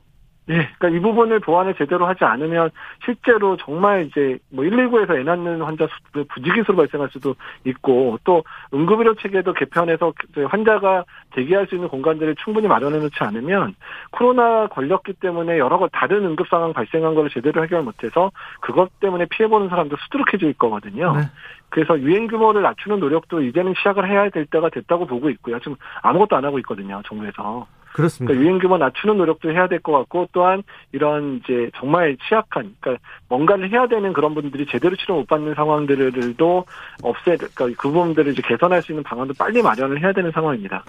네, 0.49 0.69
그러니까 0.79 0.89
이 0.97 1.01
부분을 1.01 1.41
보완을 1.41 1.75
제대로 1.75 2.07
하지 2.07 2.25
않으면 2.25 2.71
실제로 3.05 3.57
정말 3.57 4.07
이제 4.07 4.39
뭐 4.51 4.65
119에서 4.65 5.19
애 5.19 5.25
낳는 5.25 5.61
환자 5.61 5.87
수 5.87 6.25
부지기수로 6.25 6.77
발생할 6.77 7.09
수도 7.11 7.35
있고 7.65 8.19
또 8.23 8.45
응급의료 8.73 9.15
체계도 9.17 9.55
개편해서 9.55 10.13
환자가 10.49 11.05
대기할 11.33 11.67
수 11.67 11.75
있는 11.75 11.89
공간들을 11.89 12.37
충분히 12.37 12.69
마련해 12.69 12.99
놓지 12.99 13.17
않으면 13.19 13.75
코로나 14.13 14.69
걸렸기 14.69 15.15
때문에 15.15 15.59
여러 15.59 15.79
가 15.79 15.89
다른 15.93 16.25
응급 16.25 16.47
상황 16.49 16.73
발생한 16.73 17.17
걸 17.17 17.29
제대로 17.29 17.65
해결 17.65 17.83
못해서 17.83 18.31
그것 18.61 18.89
때문에 19.01 19.27
피해 19.29 19.49
보는 19.49 19.69
사람도 19.69 19.97
수두룩해질 19.97 20.55
거거든요. 20.55 21.13
네. 21.17 21.23
그래서 21.71 21.99
유행 21.99 22.29
규모를 22.29 22.63
낮추는 22.63 23.01
노력도 23.01 23.43
이제는 23.43 23.75
시작을 23.79 24.09
해야 24.09 24.31
될 24.31 24.47
때가 24.47 24.69
됐다고 24.71 25.07
보고 25.07 25.29
있고요. 25.31 25.59
지금 25.59 25.75
아무것도 26.03 26.37
안 26.37 26.45
하고 26.45 26.61
있거든요, 26.61 27.03
정부에서. 27.05 27.67
그렇습니다. 27.97 28.35
그러니까 28.35 28.45
유행 28.45 28.59
규모 28.61 28.77
낮추는 28.77 29.17
노력도 29.17 29.51
해야 29.51 29.69
될 29.69 29.81
것 29.81 29.93
같고 29.93 30.29
또한 30.33 30.63
이런 30.93 31.41
이제 31.43 31.71
정말 31.79 32.17
취약한 32.29 32.75
그러니까 32.81 33.03
뭔가를 33.29 33.71
해야 33.71 33.87
되는 33.87 34.13
그런 34.13 34.35
분들이 34.35 34.67
제대로 34.67 34.95
치료 34.97 35.15
못 35.17 35.27
받는 35.27 35.55
상황들도 35.55 36.65
없애 37.03 37.37
그러니까 37.37 37.67
그 37.79 37.89
부분들을 37.89 38.33
이제 38.33 38.43
개선할 38.43 38.83
수 38.83 38.93
있는 38.93 39.03
방안도 39.03 39.35
빨리 39.39 39.63
마련을 39.63 40.03
해야 40.03 40.13
되는 40.13 40.31
상황입니다. 40.31 40.85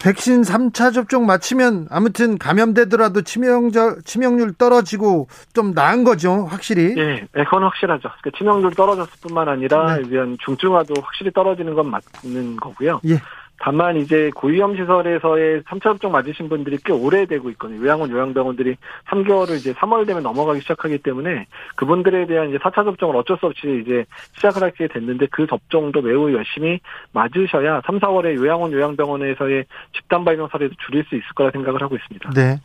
백신 0.00 0.42
3차 0.42 0.92
접종 0.94 1.26
마치면 1.26 1.88
아무튼 1.90 2.38
감염되더라도 2.38 3.22
치명적, 3.22 4.04
치명률 4.04 4.54
떨어지고 4.54 5.26
좀 5.54 5.72
나은 5.72 6.04
거죠, 6.04 6.44
확실히. 6.44 6.94
예, 6.96 7.26
네, 7.32 7.44
그건 7.44 7.64
확실하죠. 7.64 8.08
그러니까 8.20 8.38
치명률 8.38 8.74
떨어졌을 8.74 9.12
뿐만 9.22 9.48
아니라 9.48 9.96
네. 9.96 10.36
중증화도 10.44 10.94
확실히 11.02 11.32
떨어지는 11.32 11.74
건 11.74 11.90
맞는 11.90 12.56
거고요. 12.58 13.00
예. 13.08 13.18
다만 13.60 13.96
이제 13.96 14.30
고위험 14.34 14.76
시설에서의 14.76 15.62
3차 15.62 15.82
접종 15.82 16.12
맞으신 16.12 16.48
분들이 16.48 16.78
꽤 16.84 16.92
오래되고 16.92 17.50
있거든요. 17.50 17.82
요양원, 17.82 18.10
요양병원들이 18.10 18.76
3개월을 19.08 19.56
이제 19.56 19.72
3월 19.74 20.06
되면 20.06 20.22
넘어가기 20.22 20.60
시작하기 20.60 20.98
때문에 20.98 21.46
그분들에 21.74 22.26
대한 22.26 22.50
이제 22.50 22.58
4차 22.58 22.84
접종을 22.84 23.16
어쩔 23.16 23.36
수 23.38 23.46
없이 23.46 23.82
이제 23.84 24.04
시작을 24.36 24.62
하게 24.62 24.86
됐는데 24.86 25.26
그 25.30 25.46
접종도 25.46 26.02
매우 26.02 26.32
열심히 26.32 26.80
맞으셔야 27.12 27.82
3, 27.84 27.98
4월에 27.98 28.36
요양원, 28.36 28.72
요양병원에서의 28.72 29.64
집단 29.92 30.24
발병 30.24 30.48
사례도 30.52 30.74
줄일 30.86 31.04
수 31.08 31.16
있을 31.16 31.26
거라 31.34 31.50
생각을 31.50 31.82
하고 31.82 31.96
있습니다. 31.96 32.30
네. 32.30 32.60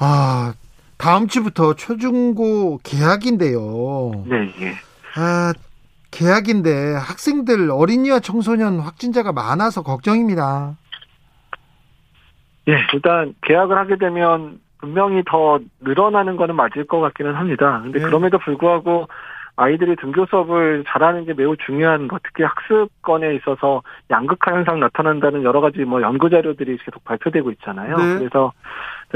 아, 0.00 0.54
다음 0.96 1.26
주부터 1.26 1.74
초중고 1.74 2.78
개학인데요. 2.84 4.24
네, 4.26 4.52
예. 4.60 4.74
아, 5.16 5.52
계약인데 6.10 6.94
학생들 6.94 7.70
어린이와 7.70 8.20
청소년 8.20 8.80
확진자가 8.80 9.32
많아서 9.32 9.82
걱정입니다. 9.82 10.76
예, 12.68 12.76
일단 12.92 13.34
계약을 13.42 13.76
하게 13.76 13.96
되면 13.96 14.60
분명히 14.78 15.22
더 15.26 15.58
늘어나는 15.80 16.36
거는 16.36 16.56
맞을 16.56 16.86
것 16.86 17.00
같기는 17.00 17.34
합니다. 17.34 17.80
근데 17.82 17.98
네. 17.98 18.04
그럼에도 18.04 18.38
불구하고 18.38 19.08
아이들이 19.56 19.94
등교 19.96 20.26
수업을 20.26 20.84
잘하는 20.88 21.26
게 21.26 21.34
매우 21.34 21.54
중요한 21.56 22.08
것, 22.08 22.22
특히 22.22 22.44
학습권에 22.44 23.34
있어서 23.36 23.82
양극화 24.10 24.54
현상 24.56 24.80
나타난다는 24.80 25.42
여러 25.42 25.60
가지 25.60 25.80
뭐 25.84 26.00
연구 26.00 26.30
자료들이 26.30 26.78
계속 26.78 27.04
발표되고 27.04 27.50
있잖아요. 27.52 27.96
네. 27.96 28.18
그래서 28.18 28.52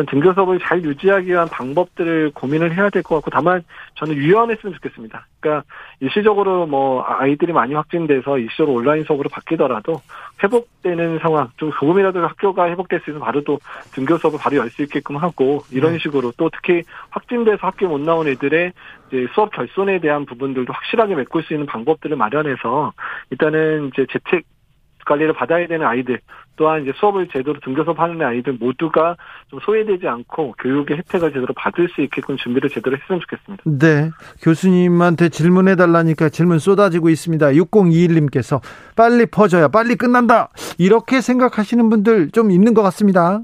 등교 0.02 0.32
수업을 0.34 0.58
잘 0.58 0.82
유지하기 0.82 1.28
위한 1.28 1.48
방법들을 1.48 2.32
고민을 2.34 2.76
해야 2.76 2.90
될 2.90 3.02
것 3.04 3.16
같고 3.16 3.30
다만 3.30 3.62
저는 3.94 4.16
유연했으면 4.16 4.74
좋겠습니다. 4.74 5.26
그러니까 5.40 5.64
일시적으로 6.00 6.66
뭐 6.66 7.04
아이들이 7.06 7.52
많이 7.52 7.74
확진돼서 7.74 8.38
일시적으로 8.38 8.76
온라인 8.78 9.04
수업으로 9.04 9.28
바뀌더라도 9.28 10.00
회복되는 10.42 11.18
상황 11.20 11.48
좀 11.56 11.70
조금이라도 11.78 12.26
학교가 12.26 12.68
회복될 12.70 13.00
수 13.04 13.10
있는 13.10 13.20
바로 13.20 13.42
또 13.44 13.58
등교 13.92 14.18
수업을 14.18 14.38
바로 14.42 14.56
열 14.56 14.70
수 14.70 14.82
있게끔 14.82 15.16
하고 15.18 15.62
이런 15.70 15.92
네. 15.92 15.98
식으로 15.98 16.32
또 16.36 16.50
특히 16.50 16.82
확진돼서 17.10 17.58
학교 17.66 17.86
못 17.86 18.00
나온 18.00 18.26
애들의 18.26 18.72
이제 19.08 19.26
수업 19.34 19.52
결손에 19.52 20.00
대한 20.00 20.26
부분들도 20.26 20.72
확실하게 20.72 21.14
메꿀 21.14 21.44
수 21.44 21.52
있는 21.52 21.66
방법들을 21.66 22.16
마련해서 22.16 22.92
일단은 23.30 23.90
이제 23.92 24.06
재택 24.10 24.44
관리를 25.04 25.32
받아야 25.32 25.66
되는 25.66 25.86
아이들 25.86 26.20
또한 26.56 26.82
이제 26.82 26.92
수업을 26.96 27.28
제대로 27.32 27.58
등교 27.60 27.84
수업 27.84 27.98
하는 27.98 28.20
아이들 28.22 28.54
모두가 28.54 29.16
좀 29.48 29.60
소외되지 29.60 30.06
않고 30.06 30.54
교육의 30.58 30.98
혜택을 30.98 31.32
제대로 31.32 31.52
받을 31.54 31.88
수 31.88 32.00
있게끔 32.02 32.36
준비를 32.36 32.70
제대로 32.70 32.96
했으면 32.96 33.20
좋겠습니다. 33.20 33.62
네. 33.66 34.10
교수님한테 34.42 35.28
질문해 35.28 35.76
달라니까 35.76 36.28
질문 36.28 36.58
쏟아지고 36.58 37.10
있습니다. 37.10 37.48
6021님께서 37.48 38.60
빨리 38.96 39.26
퍼져야 39.26 39.68
빨리 39.68 39.96
끝난다. 39.96 40.50
이렇게 40.78 41.20
생각하시는 41.20 41.88
분들 41.90 42.30
좀 42.30 42.50
있는 42.50 42.74
것 42.74 42.82
같습니다. 42.82 43.40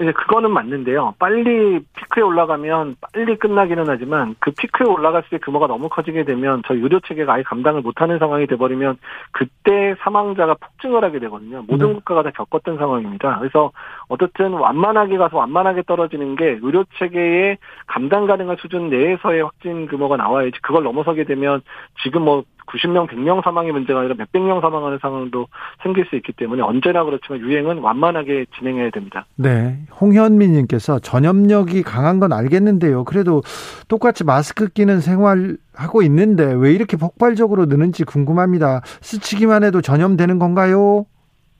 이제 0.00 0.10
그거는 0.12 0.50
맞는데요. 0.50 1.14
빨리 1.18 1.80
피크에 1.96 2.22
올라가면 2.22 2.96
빨리 3.12 3.36
끝나기는 3.36 3.84
하지만 3.86 4.34
그 4.40 4.50
피크에 4.50 4.86
올라갔을 4.86 5.28
때 5.30 5.38
규모가 5.38 5.66
너무 5.66 5.88
커지게 5.88 6.24
되면 6.24 6.62
저희 6.66 6.80
의료 6.80 6.98
체계가 7.00 7.34
아예 7.34 7.42
감당을 7.42 7.82
못하는 7.82 8.18
상황이 8.18 8.46
돼버리면 8.46 8.98
그때 9.30 9.94
사망자가 10.00 10.54
폭증을 10.54 11.04
하게 11.04 11.20
되거든요. 11.20 11.62
모든 11.68 11.88
네. 11.88 11.94
국가가 11.94 12.22
다 12.22 12.30
겪었던 12.30 12.78
상황입니다. 12.78 13.38
그래서 13.38 13.70
어떻든 14.12 14.52
완만하게 14.52 15.16
가서 15.16 15.38
완만하게 15.38 15.84
떨어지는 15.86 16.36
게 16.36 16.58
의료 16.62 16.84
체계의 16.98 17.56
감당 17.86 18.26
가능한 18.26 18.56
수준 18.60 18.90
내에서의 18.90 19.42
확진 19.42 19.86
규모가 19.88 20.18
나와야지 20.18 20.60
그걸 20.60 20.82
넘어서게 20.82 21.24
되면 21.24 21.62
지금 22.02 22.22
뭐 22.22 22.44
90명, 22.66 23.08
100명 23.08 23.42
사망의 23.42 23.72
문제가 23.72 24.00
아니라 24.00 24.14
몇백 24.16 24.42
명 24.42 24.60
사망하는 24.60 24.98
상황도 25.00 25.46
생길 25.82 26.06
수 26.06 26.16
있기 26.16 26.32
때문에 26.32 26.62
언제나 26.62 27.04
그렇지만 27.04 27.40
유행은 27.40 27.78
완만하게 27.78 28.46
진행해야 28.56 28.90
됩니다. 28.90 29.26
네. 29.34 29.78
홍현민 30.00 30.52
님께서 30.52 30.98
전염력이 30.98 31.82
강한 31.82 32.20
건 32.20 32.32
알겠는데요. 32.32 33.04
그래도 33.04 33.42
똑같이 33.88 34.24
마스크 34.24 34.68
끼는 34.68 35.00
생활 35.00 35.56
하고 35.74 36.02
있는데 36.02 36.52
왜 36.52 36.72
이렇게 36.72 36.96
폭발적으로 36.96 37.66
느는지 37.66 38.04
궁금합니다. 38.04 38.82
스치기만 39.00 39.64
해도 39.64 39.80
전염되는 39.80 40.38
건가요? 40.38 41.06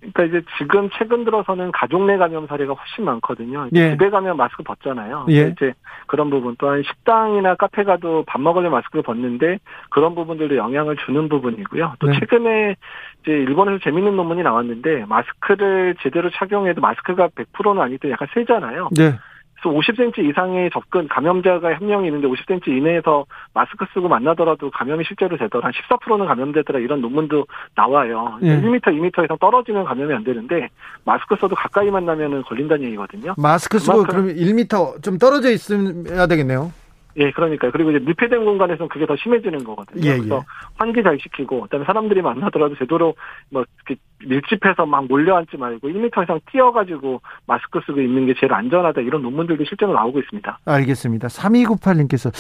그러니까 0.03 0.25
이제 0.25 0.45
지금 0.59 0.91
최근 0.99 1.25
들어서는 1.25 1.71
가족 1.73 2.05
내 2.05 2.17
감염 2.17 2.47
사례가 2.49 2.75
훨씬 2.75 3.05
많거든요. 3.05 3.69
예. 3.73 3.91
집에 3.91 4.11
가면 4.11 4.37
마스크 4.37 4.63
벗잖아요. 4.65 5.27
예. 5.31 5.53
이제 5.53 5.75
그런 6.09 6.29
부분 6.29 6.57
또한 6.59 6.83
식당이나 6.83 7.55
카페 7.55 7.85
가도 7.85 8.25
밥 8.27 8.41
먹으려 8.41 8.69
마스크를 8.71 9.03
벗는데 9.05 9.59
그런 9.91 10.15
부분들도 10.17 10.57
영향을 10.57 10.97
주는 11.07 11.29
부분이고요. 11.29 11.95
또 12.01 12.09
네. 12.09 12.19
최근에 12.19 12.77
이제 13.23 13.31
일본에서 13.31 13.79
재밌는 13.85 14.17
논문이 14.17 14.43
나왔는데 14.43 15.05
마스크를 15.07 15.95
제대로 16.03 16.31
착용해도 16.31 16.81
마스크가 16.81 17.29
100%는 17.29 17.81
아니고 17.81 18.11
약간 18.11 18.27
세잖아요. 18.35 18.91
네. 18.97 19.15
그래서 19.63 19.79
50cm 19.79 20.29
이상의 20.29 20.71
접근 20.73 21.07
감염자가 21.09 21.75
한 21.75 21.87
명이 21.87 22.09
있는데 22.09 22.27
50cm 22.27 22.69
이내에서 22.69 23.25
마스크 23.55 23.85
쓰고 23.95 24.09
만나더라도 24.09 24.71
감염이 24.71 25.05
실제로 25.05 25.37
되더라. 25.37 25.67
한 25.67 25.73
14%는 25.73 26.27
감염되더라. 26.27 26.81
이런 26.81 27.01
논문도 27.01 27.47
나와요. 27.77 28.39
예. 28.43 28.61
1m, 28.61 28.81
2m 28.81 29.25
이상 29.25 29.39
떨어지면 29.39 29.85
감염이 29.85 30.13
안 30.13 30.25
되는데 30.25 30.69
마스크 31.05 31.37
써도 31.41 31.55
가까이 31.55 31.91
만나면 31.91 32.43
걸린다는 32.43 32.85
얘기거든요. 32.87 33.35
마스크 33.39 33.79
쓰고 33.79 34.03
그럼 34.03 34.29
1m 34.35 35.03
좀 35.03 35.19
떨어져 35.19 35.51
있어야 35.51 36.27
되겠네요. 36.27 36.73
예, 37.17 37.31
그러니까요. 37.31 37.71
그리고 37.73 37.91
이제 37.91 37.99
밀폐된 37.99 38.45
공간에서는 38.45 38.89
그게 38.89 39.07
더 39.07 39.17
심해지는 39.17 39.65
거거든요. 39.65 40.01
예, 40.05 40.17
그래서 40.17 40.37
예. 40.37 40.41
환기 40.77 41.03
잘 41.03 41.19
시키고, 41.21 41.63
그다음에 41.63 41.85
사람들이 41.85 42.23
만나더라도 42.23 42.77
제대로 42.77 43.15
뭐 43.51 43.65
이렇게 43.87 44.01
밀집해서 44.27 44.87
막 44.87 45.07
몰려앉지 45.07 45.57
말고 45.57 45.89
1m 45.89 46.23
이상 46.23 46.41
뛰어가지고 46.51 47.21
마스크 47.47 47.81
쓰고 47.87 48.01
있는 48.01 48.27
게 48.27 48.35
제일 48.39 48.53
안전하다 48.55 49.03
이런 49.03 49.23
논문들도 49.23 49.65
실제로 49.65 49.93
나오고 49.93 50.21
있습니다. 50.21 50.59
알겠습니다. 50.65 51.29
3298님께서 51.29 52.33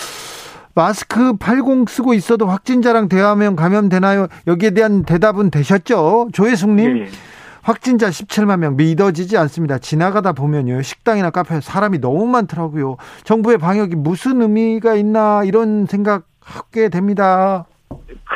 마스크 0.74 1.34
80 1.36 1.88
쓰고 1.88 2.14
있어도 2.14 2.46
확진자랑 2.46 3.08
대화하면 3.08 3.56
감염되나요? 3.56 4.28
여기에 4.46 4.70
대한 4.70 5.04
대답은 5.04 5.50
되셨죠? 5.50 6.28
조혜숙님. 6.32 6.96
예, 6.96 7.00
예. 7.02 7.06
확진자 7.62 8.08
17만 8.08 8.58
명 8.58 8.76
믿어지지 8.76 9.38
않습니다. 9.38 9.78
지나가다 9.78 10.32
보면요. 10.32 10.82
식당이나 10.82 11.30
카페에 11.30 11.60
사람이 11.60 12.00
너무 12.00 12.26
많더라고요. 12.26 12.96
정부의 13.24 13.58
방역이 13.58 13.96
무슨 13.96 14.42
의미가 14.42 14.94
있나 14.94 15.42
이런 15.44 15.86
생각 15.86 16.24
하게 16.40 16.88
됩니다. 16.88 17.66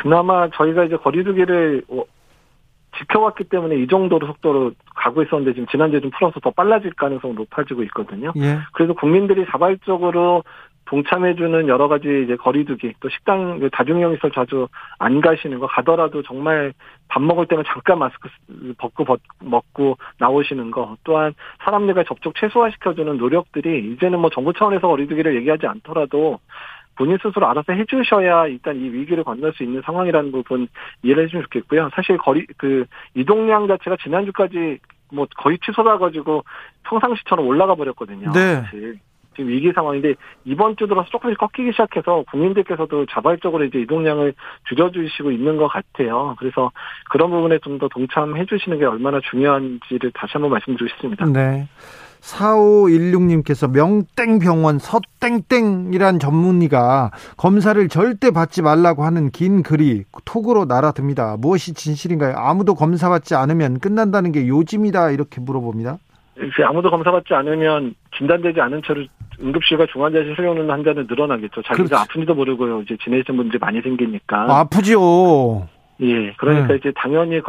그나마 0.01 0.49
저희가 0.51 0.85
이제 0.85 0.95
거리두기를 0.95 1.83
어, 1.89 2.03
지켜왔기 2.97 3.45
때문에 3.45 3.75
이 3.75 3.87
정도로 3.87 4.27
속도로 4.27 4.71
가고 4.95 5.21
있었는데 5.21 5.53
지금 5.53 5.67
지난주에 5.67 5.99
좀 5.99 6.09
풀어서 6.11 6.39
더 6.39 6.51
빨라질 6.51 6.91
가능성이 6.93 7.33
높아지고 7.33 7.83
있거든요. 7.83 8.31
예. 8.37 8.59
그래서 8.73 8.93
국민들이 8.93 9.45
자발적으로 9.51 10.43
동참해주는 10.87 11.67
여러 11.67 11.87
가지 11.87 12.23
이제 12.23 12.35
거리두기 12.35 12.93
또 12.99 13.09
식당 13.09 13.59
그 13.59 13.69
다중이용시설 13.69 14.31
자주 14.31 14.67
안 14.99 15.21
가시는 15.21 15.59
거 15.59 15.67
가더라도 15.67 16.23
정말 16.23 16.73
밥 17.09 17.21
먹을 17.21 17.45
때는 17.45 17.63
잠깐 17.67 17.99
마스크 17.99 18.29
벗고 18.77 19.03
벗, 19.03 19.19
먹고 19.39 19.97
나오시는 20.19 20.71
거 20.71 20.95
또한 21.03 21.33
사람들과 21.63 22.03
접촉 22.05 22.35
최소화시켜주는 22.35 23.17
노력들이 23.17 23.93
이제는 23.93 24.19
뭐 24.19 24.29
정부 24.29 24.53
차원에서 24.53 24.87
거리두기를 24.87 25.35
얘기하지 25.35 25.67
않더라도 25.67 26.39
본인 26.95 27.17
스스로 27.21 27.47
알아서 27.47 27.73
해주셔야 27.73 28.47
일단 28.47 28.77
이 28.77 28.89
위기를 28.89 29.23
건널 29.23 29.53
수 29.53 29.63
있는 29.63 29.81
상황이라는 29.85 30.31
부분 30.31 30.67
이해를 31.03 31.25
해주면 31.25 31.43
좋겠고요. 31.43 31.89
사실 31.93 32.17
거리 32.17 32.45
그 32.57 32.85
이동량 33.13 33.67
자체가 33.67 33.97
지난주까지 34.01 34.79
뭐 35.11 35.27
거의 35.37 35.57
취소돼 35.59 35.97
가지고 35.99 36.43
평상시처럼 36.83 37.45
올라가 37.45 37.75
버렸거든요. 37.75 38.31
네. 38.31 38.61
사실. 38.61 38.99
지금 39.37 39.49
위기 39.49 39.71
상황인데 39.71 40.15
이번 40.43 40.75
주 40.75 40.87
들어서 40.87 41.07
조금씩 41.09 41.37
꺾이기 41.37 41.71
시작해서 41.71 42.25
국민들께서도 42.29 43.05
자발적으로 43.05 43.63
이제 43.63 43.79
이동량을 43.79 44.33
줄여주시고 44.67 45.31
있는 45.31 45.55
것 45.55 45.67
같아요. 45.69 46.35
그래서 46.39 46.71
그런 47.09 47.29
부분에 47.29 47.59
좀 47.59 47.77
더 47.77 47.87
동참해 47.89 48.45
주시는 48.45 48.79
게 48.79 48.85
얼마나 48.85 49.19
중요한지를 49.29 50.11
다시 50.13 50.33
한번 50.33 50.49
말씀드리고 50.51 50.89
싶습니다. 50.89 51.25
네. 51.25 51.67
4516님께서 52.21 53.71
명땡병원 53.71 54.79
서땡땡이란 54.79 56.17
전문의가 56.19 57.11
검사를 57.37 57.87
절대 57.87 58.31
받지 58.31 58.61
말라고 58.63 59.03
하는 59.03 59.29
긴 59.29 59.61
글이 59.61 60.05
톡으로 60.25 60.65
날아듭니다. 60.65 61.37
무엇이 61.37 61.73
진실인가요? 61.73 62.33
아무도 62.35 62.73
검사받지 62.73 63.35
않으면 63.35 63.79
끝난다는 63.79 64.31
게 64.31 64.47
요즘이다 64.47 65.11
이렇게 65.11 65.39
물어봅니다. 65.39 65.99
아무도 66.67 66.89
검사받지 66.89 67.33
않으면 67.33 67.95
진단되지 68.17 68.59
않은 68.61 68.81
채로 68.85 69.05
응급실과 69.41 69.85
중환자실 69.91 70.35
실려오는 70.35 70.69
환자는 70.69 71.07
늘어나겠죠. 71.09 71.61
자기가 71.61 71.75
그렇지. 71.75 71.95
아픈지도 71.95 72.33
모르고 72.33 72.81
이제 72.81 72.97
지내시는 73.03 73.37
분들이 73.37 73.59
많이 73.59 73.81
생기니까. 73.81 74.45
아, 74.49 74.59
아프죠. 74.59 75.67
예. 76.01 76.33
그러니까 76.33 76.67
네. 76.67 76.75
이제 76.75 76.91
당연히 76.95 77.41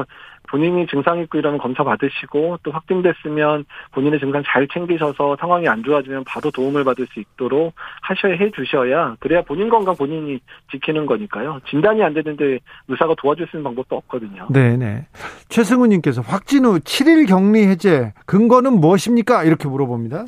본인이 0.49 0.87
증상 0.87 1.19
있고 1.21 1.39
이러면 1.39 1.59
검사 1.59 1.85
받으시고 1.85 2.59
또 2.63 2.71
확진됐으면 2.71 3.67
본인의 3.93 4.19
증상 4.19 4.43
잘 4.47 4.67
챙기셔서 4.69 5.37
상황이 5.39 5.69
안 5.69 5.83
좋아지면 5.83 6.25
바로 6.25 6.51
도움을 6.51 6.85
받을 6.85 7.07
수 7.13 7.21
있도록 7.21 7.75
하셔야 8.01 8.35
해 8.35 8.51
주셔야 8.51 9.17
그래야 9.21 9.43
본인 9.43 9.69
건강 9.69 9.95
본인이 9.95 10.41
지키는 10.71 11.05
거니까요. 11.05 11.61
진단이 11.69 12.03
안 12.03 12.15
되는데 12.15 12.59
의사가 12.89 13.15
도와줄 13.19 13.47
수 13.49 13.57
있는 13.57 13.65
방법도 13.65 13.97
없거든요. 13.97 14.47
네, 14.51 14.77
네. 14.77 15.07
최승우 15.51 15.87
님께서 15.87 16.23
확진 16.23 16.65
후 16.65 16.79
7일 16.79 17.29
격리 17.29 17.67
해제 17.67 18.15
근거는 18.25 18.81
무엇입니까? 18.81 19.45
이렇게 19.45 19.69
물어봅니다. 19.69 20.25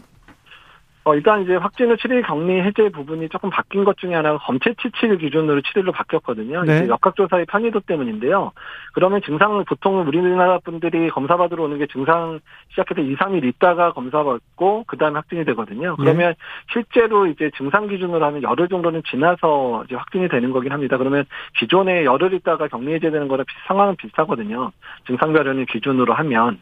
어, 1.11 1.14
일단 1.16 1.42
이제 1.42 1.57
확진 1.57 1.90
후 1.90 1.96
7일 1.96 2.25
격리 2.25 2.61
해제 2.61 2.88
부분이 2.90 3.29
조금 3.31 3.51
바뀐 3.51 3.85
것 3.85 3.96
중에 3.99 4.14
하나가 4.14 4.38
검체 4.38 4.75
치칠 4.81 5.18
기준으로 5.18 5.61
7일로 5.61 5.92
바뀌었거든요. 5.92 6.62
네. 6.62 6.87
역학조사의 6.88 7.46
편의도 7.46 7.81
때문인데요. 7.81 8.53
그러면 8.94 9.20
증상을 9.23 9.62
보통 9.64 10.07
우리나라 10.07 10.59
분들이 10.59 11.11
검사 11.11 11.37
받으러 11.37 11.64
오는 11.64 11.79
게 11.79 11.87
증상 11.88 12.38
시작해서 12.70 13.01
2, 13.01 13.16
3일 13.16 13.44
있다가 13.44 13.92
검사 13.92 14.23
받고 14.23 14.85
그 14.87 14.96
다음에 14.96 15.16
확진이 15.16 15.44
되거든요. 15.46 15.96
그러면 15.96 16.31
네. 16.31 16.35
실제로 16.73 17.27
이제 17.27 17.51
증상 17.57 17.88
기준으로 17.88 18.25
하면 18.27 18.42
열흘 18.42 18.68
정도는 18.68 19.03
지나서 19.11 19.85
이제 19.87 19.96
확진이 19.96 20.29
되는 20.29 20.53
거긴 20.53 20.73
합니다. 20.73 20.96
그러면 20.96 21.25
기존에 21.59 22.05
열흘 22.05 22.35
있다가 22.35 22.68
격리 22.68 22.94
해제되는 22.94 23.27
거랑 23.27 23.44
상황은 23.66 23.96
비슷하거든요. 23.96 24.70
증상 25.07 25.33
발현을 25.33 25.66
기준으로 25.66 26.14
하면. 26.14 26.61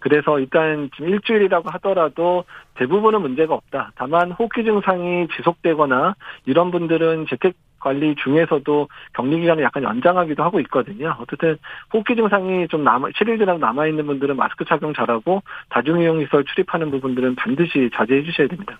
그래서 0.00 0.38
일단 0.38 0.90
지금 0.94 1.10
일주일이라고 1.10 1.70
하더라도 1.70 2.44
대부분은 2.74 3.20
문제가 3.20 3.54
없다. 3.54 3.92
다만 3.96 4.30
호흡기 4.32 4.64
증상이 4.64 5.28
지속되거나 5.36 6.14
이런 6.46 6.70
분들은 6.70 7.26
재택 7.28 7.54
관리 7.80 8.14
중에서도 8.16 8.88
격리 9.14 9.40
기간을 9.40 9.62
약간 9.62 9.82
연장하기도 9.82 10.42
하고 10.42 10.60
있거든요. 10.60 11.14
어쨌든 11.20 11.56
호흡기 11.92 12.16
증상이 12.16 12.66
좀 12.68 12.84
남아 12.84 13.10
7일 13.10 13.38
지나고 13.38 13.58
남아 13.58 13.86
있는 13.86 14.06
분들은 14.06 14.36
마스크 14.36 14.64
착용 14.64 14.92
잘하고 14.94 15.42
다중이용 15.70 16.20
시설 16.24 16.44
출입하는 16.44 16.90
부분들은 16.90 17.36
반드시 17.36 17.90
자제해 17.94 18.22
주셔야 18.24 18.48
됩니다. 18.48 18.76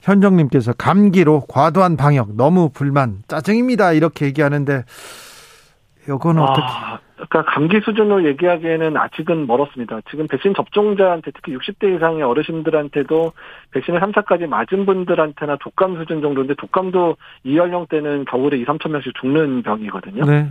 현정님께서 0.00 0.72
감기로 0.72 1.42
과도한 1.48 1.96
방역 1.96 2.34
너무 2.34 2.70
불만 2.72 3.18
짜증입니다 3.28 3.92
이렇게 3.92 4.26
얘기하는데 4.26 4.84
이거는 6.08 6.42
아, 6.42 6.44
어떻게? 6.44 6.66
그러니까 7.28 7.44
감기 7.52 7.80
수준으로 7.80 8.24
얘기하기에는 8.24 8.96
아직은 8.96 9.46
멀었습니다. 9.46 10.00
지금 10.10 10.26
백신 10.26 10.54
접종자한테 10.54 11.30
특히 11.32 11.56
60대 11.56 11.96
이상의 11.96 12.22
어르신들한테도 12.22 13.32
백신을 13.70 14.00
3차까지 14.00 14.46
맞은 14.46 14.86
분들한테나 14.86 15.56
독감 15.60 15.96
수준 15.98 16.20
정도인데 16.20 16.54
독감도 16.54 17.16
이 17.44 17.56
연령대는 17.56 18.24
겨울에 18.24 18.58
2, 18.58 18.64
3천 18.64 18.90
명씩 18.90 19.14
죽는 19.20 19.62
병이거든요. 19.62 20.24
네. 20.24 20.50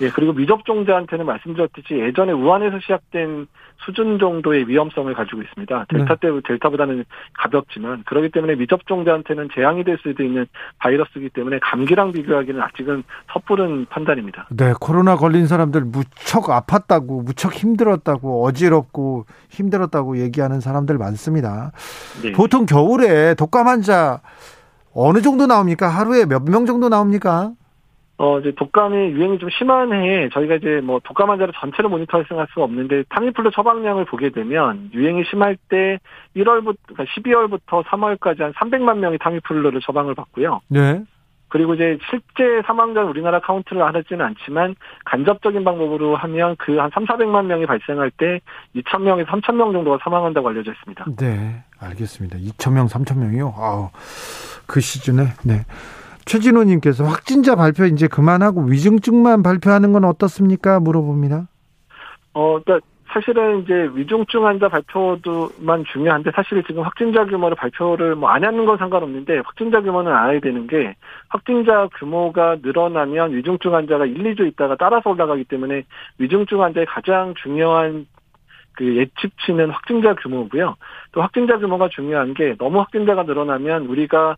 예, 0.00 0.10
그리고 0.10 0.32
미접종자한테는 0.32 1.26
말씀드렸듯이 1.26 1.94
예전에 1.94 2.32
우한에서 2.32 2.78
시작된 2.80 3.46
수준 3.84 4.18
정도의 4.18 4.68
위험성을 4.68 5.12
가지고 5.14 5.42
있습니다. 5.42 5.86
델타 5.88 6.14
네. 6.16 6.20
때 6.20 6.40
델타보다는 6.46 7.04
가볍지만 7.34 8.02
그렇기 8.04 8.30
때문에 8.30 8.54
미접종자한테는 8.56 9.48
재앙이 9.54 9.84
될 9.84 9.98
수도 10.02 10.22
있는 10.22 10.46
바이러스이기 10.78 11.30
때문에 11.30 11.58
감기랑 11.60 12.12
비교하기는 12.12 12.60
아직은 12.60 13.04
섣부른 13.32 13.86
판단입니다. 13.90 14.46
네, 14.50 14.72
코로나 14.80 15.16
걸린 15.16 15.46
사람들 15.46 15.82
무척 15.82 16.44
아팠다고, 16.44 17.24
무척 17.24 17.54
힘들었다고, 17.54 18.44
어지럽고 18.44 19.26
힘들었다고 19.50 20.18
얘기하는 20.18 20.60
사람들 20.60 20.96
많습니다. 20.98 21.72
네. 22.22 22.32
보통 22.32 22.66
겨울에 22.66 23.34
독감 23.34 23.66
환자 23.66 24.20
어느 24.94 25.20
정도 25.20 25.46
나옵니까? 25.46 25.88
하루에 25.88 26.24
몇 26.24 26.42
명 26.48 26.64
정도 26.64 26.88
나옵니까? 26.88 27.52
어, 28.18 28.38
이제 28.40 28.52
독감이 28.52 28.96
유행이 28.96 29.38
좀 29.38 29.50
심한 29.50 29.92
해에 29.92 30.30
저희가 30.30 30.54
이제 30.54 30.80
뭐 30.82 31.00
독감 31.04 31.30
환자를 31.30 31.52
전체를 31.60 31.90
모니터링 31.90 32.26
할 32.30 32.46
수가 32.50 32.64
없는데 32.64 33.04
Tamiflu 33.10 33.50
처방량을 33.50 34.06
보게 34.06 34.30
되면 34.30 34.90
유행이 34.94 35.24
심할 35.30 35.56
때 35.68 35.98
1월부터, 36.34 36.76
그러니까 36.86 37.04
12월부터 37.14 37.84
3월까지 37.84 38.40
한 38.40 38.52
300만 38.54 38.98
명이 38.98 39.18
Tamiflu를 39.18 39.80
처방을 39.82 40.14
받고요. 40.14 40.60
네. 40.68 41.02
그리고 41.48 41.74
이제 41.74 41.96
실제 42.10 42.60
사망자는 42.66 43.08
우리나라 43.08 43.38
카운트를 43.38 43.82
하지는 43.84 44.24
않지만 44.26 44.74
간접적인 45.04 45.62
방법으로 45.62 46.16
하면 46.16 46.56
그 46.56 46.76
한 46.78 46.90
3, 46.92 47.04
400만 47.04 47.44
명이 47.46 47.66
발생할 47.66 48.10
때 48.10 48.40
2,000명에서 48.74 49.26
3,000명 49.26 49.72
정도가 49.72 49.98
사망한다고 50.02 50.48
알려져 50.48 50.72
있습니다. 50.72 51.04
네, 51.18 51.62
알겠습니다. 51.78 52.38
2,000명, 52.38 52.88
3,000명이요? 52.88 53.52
아우, 53.58 53.90
그 54.66 54.80
시즌에, 54.80 55.22
네. 55.44 55.60
최진호님께서 56.26 57.04
확진자 57.04 57.54
발표 57.54 57.84
이제 57.84 58.08
그만하고 58.08 58.62
위중증만 58.64 59.42
발표하는 59.42 59.92
건 59.92 60.04
어떻습니까? 60.04 60.80
물어봅니다. 60.80 61.48
어, 62.34 62.60
그러니까 62.62 62.86
사실은 63.08 63.62
이제 63.62 63.88
위중증 63.94 64.44
환자 64.44 64.68
발표도만 64.68 65.84
중요한데 65.90 66.32
사실 66.34 66.62
지금 66.66 66.82
확진자 66.82 67.24
규모를 67.24 67.56
발표를 67.56 68.16
뭐 68.16 68.28
안 68.28 68.44
하는 68.44 68.66
건 68.66 68.76
상관없는데 68.76 69.38
확진자 69.38 69.80
규모는 69.80 70.12
알아야 70.12 70.40
되는 70.40 70.66
게 70.66 70.94
확진자 71.28 71.88
규모가 71.96 72.56
늘어나면 72.62 73.32
위중증 73.32 73.74
환자가 73.74 74.04
1, 74.04 74.18
2주 74.34 74.46
있다가 74.48 74.76
따라서 74.78 75.10
올라가기 75.10 75.44
때문에 75.44 75.84
위중증 76.18 76.60
환자의 76.62 76.84
가장 76.86 77.32
중요한 77.42 78.06
그 78.72 78.96
예측치는 78.96 79.70
확진자 79.70 80.14
규모고요. 80.14 80.76
또 81.12 81.22
확진자 81.22 81.56
규모가 81.58 81.88
중요한 81.88 82.34
게 82.34 82.54
너무 82.58 82.80
확진자가 82.80 83.22
늘어나면 83.22 83.86
우리가 83.86 84.36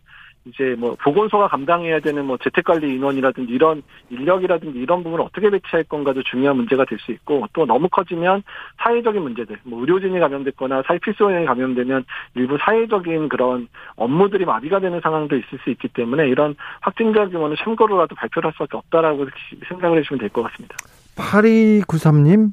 이제 0.49 0.75
뭐 0.79 0.97
보건소가 1.03 1.49
감당해야 1.49 2.01
되는 2.01 2.25
뭐 2.25 2.37
재택관리 2.43 2.95
인원이라든지 2.95 3.53
이런 3.53 3.83
인력이라든지 4.11 4.79
이런 4.79 5.03
부분을 5.03 5.25
어떻게 5.25 5.51
배치할 5.51 5.85
건가도 5.85 6.23
중요한 6.25 6.57
문제가 6.57 6.85
될 6.85 6.99
수 6.99 7.13
있고 7.13 7.47
또 7.53 7.65
너무 7.65 7.89
커지면 7.89 8.43
사회적인 8.83 9.23
문제들 9.23 9.59
뭐 9.63 9.81
의료진이 9.81 10.19
감염됐거나 10.19 10.83
사회 10.87 10.99
필수원이 10.99 11.47
감염되면 11.47 12.05
일부 12.35 12.59
사회적인 12.61 13.29
그런 13.29 13.69
업무들이 13.95 14.45
마비가 14.45 14.81
되는 14.81 15.01
상황도 15.01 15.37
있을 15.37 15.59
수 15.63 15.71
있기 15.71 15.89
때문에 15.89 16.27
이런 16.29 16.57
확진자 16.81 17.29
규모는 17.29 17.57
참고로라도 17.63 18.15
발표를 18.17 18.49
할 18.49 18.53
수밖에 18.55 18.77
없다라고 18.77 19.27
생각을 19.69 19.99
해주시면 19.99 20.19
될 20.21 20.29
것 20.31 20.43
같습니다. 20.43 20.77
8293님 21.17 22.53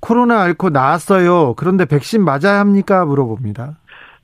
코로나 0.00 0.42
앓고 0.42 0.70
나았어요. 0.70 1.54
그런데 1.56 1.84
백신 1.84 2.24
맞아야 2.24 2.60
합니까? 2.60 3.04
물어봅니다. 3.04 3.78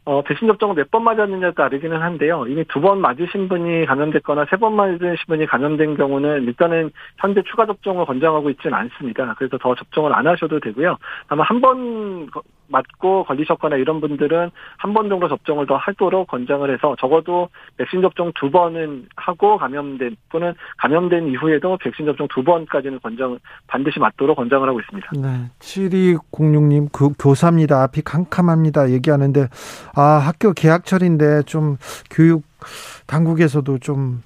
어, 0.04 0.20
백신 0.22 0.48
접종을 0.48 0.74
몇 0.74 0.90
번 0.90 1.04
맞았느냐에 1.04 1.52
따르기는 1.52 2.02
한데요. 2.02 2.44
이미 2.48 2.64
두 2.64 2.80
번 2.80 3.00
맞으신 3.00 3.48
분이 3.48 3.86
감염됐거나 3.86 4.46
세 4.50 4.56
번 4.56 4.74
맞으신 4.74 5.16
분이 5.28 5.46
감염된 5.46 5.96
경우는 5.96 6.42
일단은 6.44 6.90
현재 7.18 7.40
추가 7.48 7.66
접종을 7.66 8.04
권장하고 8.06 8.50
있지는 8.50 8.76
않습니다. 8.76 9.34
그래서 9.38 9.58
더 9.58 9.74
접종을 9.76 10.12
안 10.14 10.26
하셔도 10.26 10.58
되고요. 10.60 10.96
다만 11.28 11.46
한 11.46 11.60
번 11.60 12.26
맞고 12.72 13.24
걸리셨거나 13.24 13.76
이런 13.76 14.00
분들은 14.00 14.50
한 14.78 14.92
번 14.92 15.08
정도 15.08 15.28
접종을 15.28 15.66
더 15.66 15.76
하도록 15.76 16.26
권장을 16.26 16.70
해서 16.72 16.96
적어도 16.98 17.48
백신 17.76 18.02
접종 18.02 18.32
두 18.34 18.50
번은 18.50 19.06
하고 19.16 19.56
감염된 19.58 20.16
또는 20.30 20.54
감염된 20.78 21.28
이후에도 21.28 21.78
백신 21.78 22.06
접종 22.06 22.26
두 22.28 22.42
번까지는 22.42 23.00
권장 23.02 23.38
반드시 23.66 23.98
맞도록 23.98 24.36
권장을 24.36 24.66
하고 24.68 24.80
있습니다. 24.80 25.10
네. 25.16 25.50
7206님 25.60 26.90
그 26.92 27.10
교사입니다. 27.18 27.82
앞이 27.82 28.02
캄캄합니다. 28.02 28.90
얘기하는데 28.90 29.48
아, 29.94 30.02
학교 30.02 30.52
개학철인데 30.52 31.42
좀 31.42 31.76
교육 32.10 32.42
당국에서도 33.06 33.78
좀, 33.78 34.22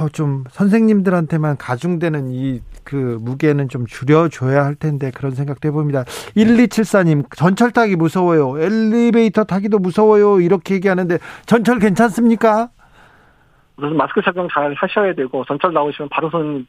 어, 0.00 0.08
좀 0.08 0.44
선생님들한테만 0.50 1.56
가중되는 1.56 2.30
이 2.30 2.60
그 2.84 3.18
무게는 3.20 3.68
좀 3.68 3.86
줄여줘야 3.86 4.64
할 4.64 4.74
텐데 4.74 5.10
그런 5.14 5.32
생각도 5.32 5.68
해봅니다. 5.68 6.04
1274님, 6.36 7.24
전철 7.36 7.70
타기 7.70 7.96
무서워요. 7.96 8.58
엘리베이터 8.60 9.44
타기도 9.44 9.78
무서워요. 9.78 10.40
이렇게 10.40 10.74
얘기하는데 10.74 11.18
전철 11.46 11.78
괜찮습니까? 11.78 12.70
우선 13.76 13.96
마스크 13.96 14.20
착용 14.22 14.48
잘 14.52 14.74
하셔야 14.74 15.14
되고 15.14 15.44
전철 15.44 15.72
나오시면 15.72 16.08
바로 16.10 16.28
손 16.30 16.66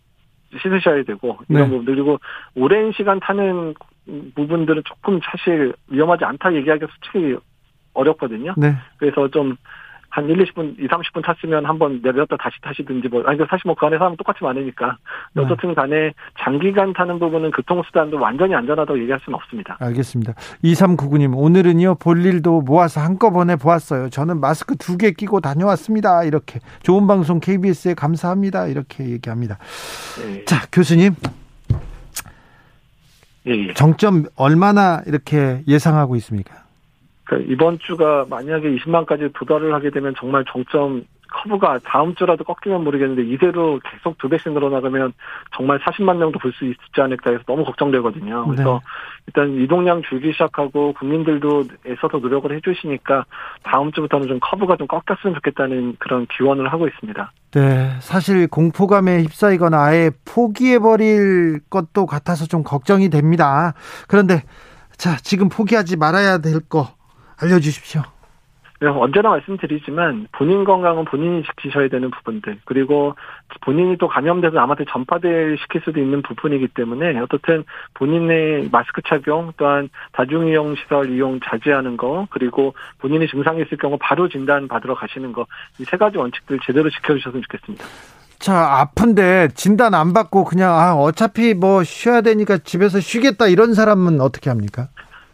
씻으셔야 0.61 1.03
되고 1.03 1.37
이런 1.49 1.63
네. 1.63 1.69
부분들 1.69 1.95
그리고 1.95 2.19
오랜 2.55 2.91
시간 2.93 3.19
타는 3.19 3.73
부분들은 4.35 4.83
조금 4.85 5.19
사실 5.23 5.73
위험하지 5.87 6.25
않다 6.25 6.53
얘기하기가 6.53 6.87
솔직히 6.91 7.35
어렵거든요. 7.93 8.53
네. 8.57 8.75
그래서 8.97 9.27
좀 9.29 9.55
한 10.13 10.29
1, 10.29 10.37
20분, 10.45 10.77
2, 10.77 10.87
30분 10.87 11.23
탔으면 11.25 11.65
한번 11.65 11.99
내렸다 12.03 12.37
다시 12.37 12.55
타시든지 12.61 13.07
뭐, 13.07 13.23
아니, 13.25 13.39
사실 13.49 13.63
뭐 13.65 13.73
그 13.73 13.87
안에 13.87 13.97
사람 13.97 14.15
똑같이 14.15 14.43
많으니까. 14.43 14.95
네. 15.33 15.41
어쨌든 15.43 15.73
간에 15.73 16.13
장기간 16.39 16.93
타는 16.93 17.17
부분은 17.17 17.49
교통수단도 17.49 18.19
완전히 18.19 18.53
안전하다고 18.53 18.99
얘기할 19.01 19.19
수는 19.25 19.35
없습니다. 19.37 19.75
알겠습니다. 19.79 20.33
2399님, 20.63 21.33
오늘은요, 21.35 21.95
볼 21.95 22.23
일도 22.23 22.61
모아서 22.61 23.01
한꺼번에 23.01 23.55
보았어요. 23.55 24.09
저는 24.09 24.39
마스크 24.39 24.75
두 24.77 24.97
개 24.97 25.09
끼고 25.11 25.41
다녀왔습니다. 25.41 26.23
이렇게. 26.25 26.59
좋은 26.83 27.07
방송 27.07 27.39
KBS에 27.39 27.95
감사합니다. 27.95 28.67
이렇게 28.67 29.09
얘기합니다. 29.09 29.57
네. 30.21 30.45
자, 30.45 30.67
교수님. 30.71 31.15
예, 33.47 33.51
예. 33.51 33.73
정점 33.73 34.25
얼마나 34.35 35.01
이렇게 35.07 35.63
예상하고 35.67 36.15
있습니까? 36.17 36.62
그러니까 37.25 37.51
이번 37.51 37.79
주가 37.79 38.25
만약에 38.29 38.69
20만까지 38.77 39.33
도달을 39.33 39.73
하게 39.73 39.89
되면 39.89 40.13
정말 40.17 40.43
정점 40.47 41.05
커브가 41.33 41.79
다음 41.83 42.13
주라도 42.13 42.43
꺾이면 42.43 42.83
모르겠는데 42.83 43.23
이대로 43.23 43.79
계속 43.83 44.17
두 44.19 44.29
배씩 44.29 44.51
늘어나가면 44.53 45.13
정말 45.57 45.79
40만 45.79 46.17
명도 46.17 46.37
볼 46.37 46.53
수 46.53 46.63
있지 46.65 46.77
않을까 47.01 47.31
해서 47.31 47.41
너무 47.47 47.65
걱정되거든요. 47.65 48.45
그래서 48.45 48.73
네. 48.73 48.79
일단 49.25 49.59
이동량 49.59 50.03
줄기 50.07 50.31
시작하고 50.33 50.93
국민들도 50.93 51.63
애써서 51.87 52.19
노력을 52.19 52.55
해주시니까 52.55 53.25
다음 53.63 53.91
주부터는 53.91 54.27
좀 54.27 54.39
커브가 54.39 54.75
좀 54.77 54.85
꺾였으면 54.85 55.33
좋겠다는 55.33 55.95
그런 55.97 56.27
기원을 56.27 56.71
하고 56.71 56.87
있습니다. 56.87 57.31
네, 57.53 57.95
사실 57.99 58.47
공포감에 58.47 59.23
휩싸이거나 59.23 59.83
아예 59.83 60.11
포기해버릴 60.25 61.61
것도 61.71 62.05
같아서 62.05 62.45
좀 62.45 62.63
걱정이 62.63 63.09
됩니다. 63.09 63.73
그런데 64.07 64.43
자 64.97 65.15
지금 65.17 65.49
포기하지 65.49 65.97
말아야 65.97 66.37
될 66.37 66.59
거 66.69 66.89
알려주십시오. 67.43 68.01
언제나 68.85 69.29
말씀드리지만 69.29 70.27
본인 70.33 70.65
건강은 70.65 71.05
본인이 71.05 71.41
지키셔야 71.43 71.87
되는 71.87 72.11
부분들 72.11 72.59
그리고 72.65 73.15
본인이 73.61 73.97
또 73.97 74.09
감염돼서 74.09 74.55
남한테 74.55 74.83
전파될 74.89 75.57
시킬 75.61 75.79
수도 75.85 76.01
있는 76.01 76.21
부분이기 76.21 76.67
때문에 76.67 77.17
어떻든 77.19 77.63
본인의 77.93 78.67
마스크 78.73 79.01
착용 79.07 79.53
또한 79.55 79.87
다중이용 80.11 80.75
시설 80.75 81.11
이용 81.11 81.39
자제하는 81.39 81.95
거 81.95 82.27
그리고 82.29 82.75
본인이 82.97 83.25
증상이 83.29 83.61
있을 83.61 83.77
경우 83.77 83.97
바로 84.01 84.27
진단 84.27 84.67
받으러 84.67 84.95
가시는 84.95 85.31
거 85.31 85.45
이 85.79 85.85
세 85.85 85.95
가지 85.95 86.17
원칙들 86.17 86.59
제대로 86.65 86.89
지켜주셨으면 86.89 87.41
좋겠습니다. 87.43 87.85
자, 88.39 88.81
아픈데 88.81 89.49
진단 89.55 89.93
안 89.93 90.11
받고 90.11 90.43
그냥 90.43 90.73
아, 90.73 90.93
어차피 90.95 91.53
뭐 91.53 91.85
쉬어야 91.85 92.19
되니까 92.19 92.57
집에서 92.57 92.99
쉬겠다 92.99 93.47
이런 93.47 93.73
사람은 93.73 94.19
어떻게 94.19 94.49
합니까? 94.49 94.89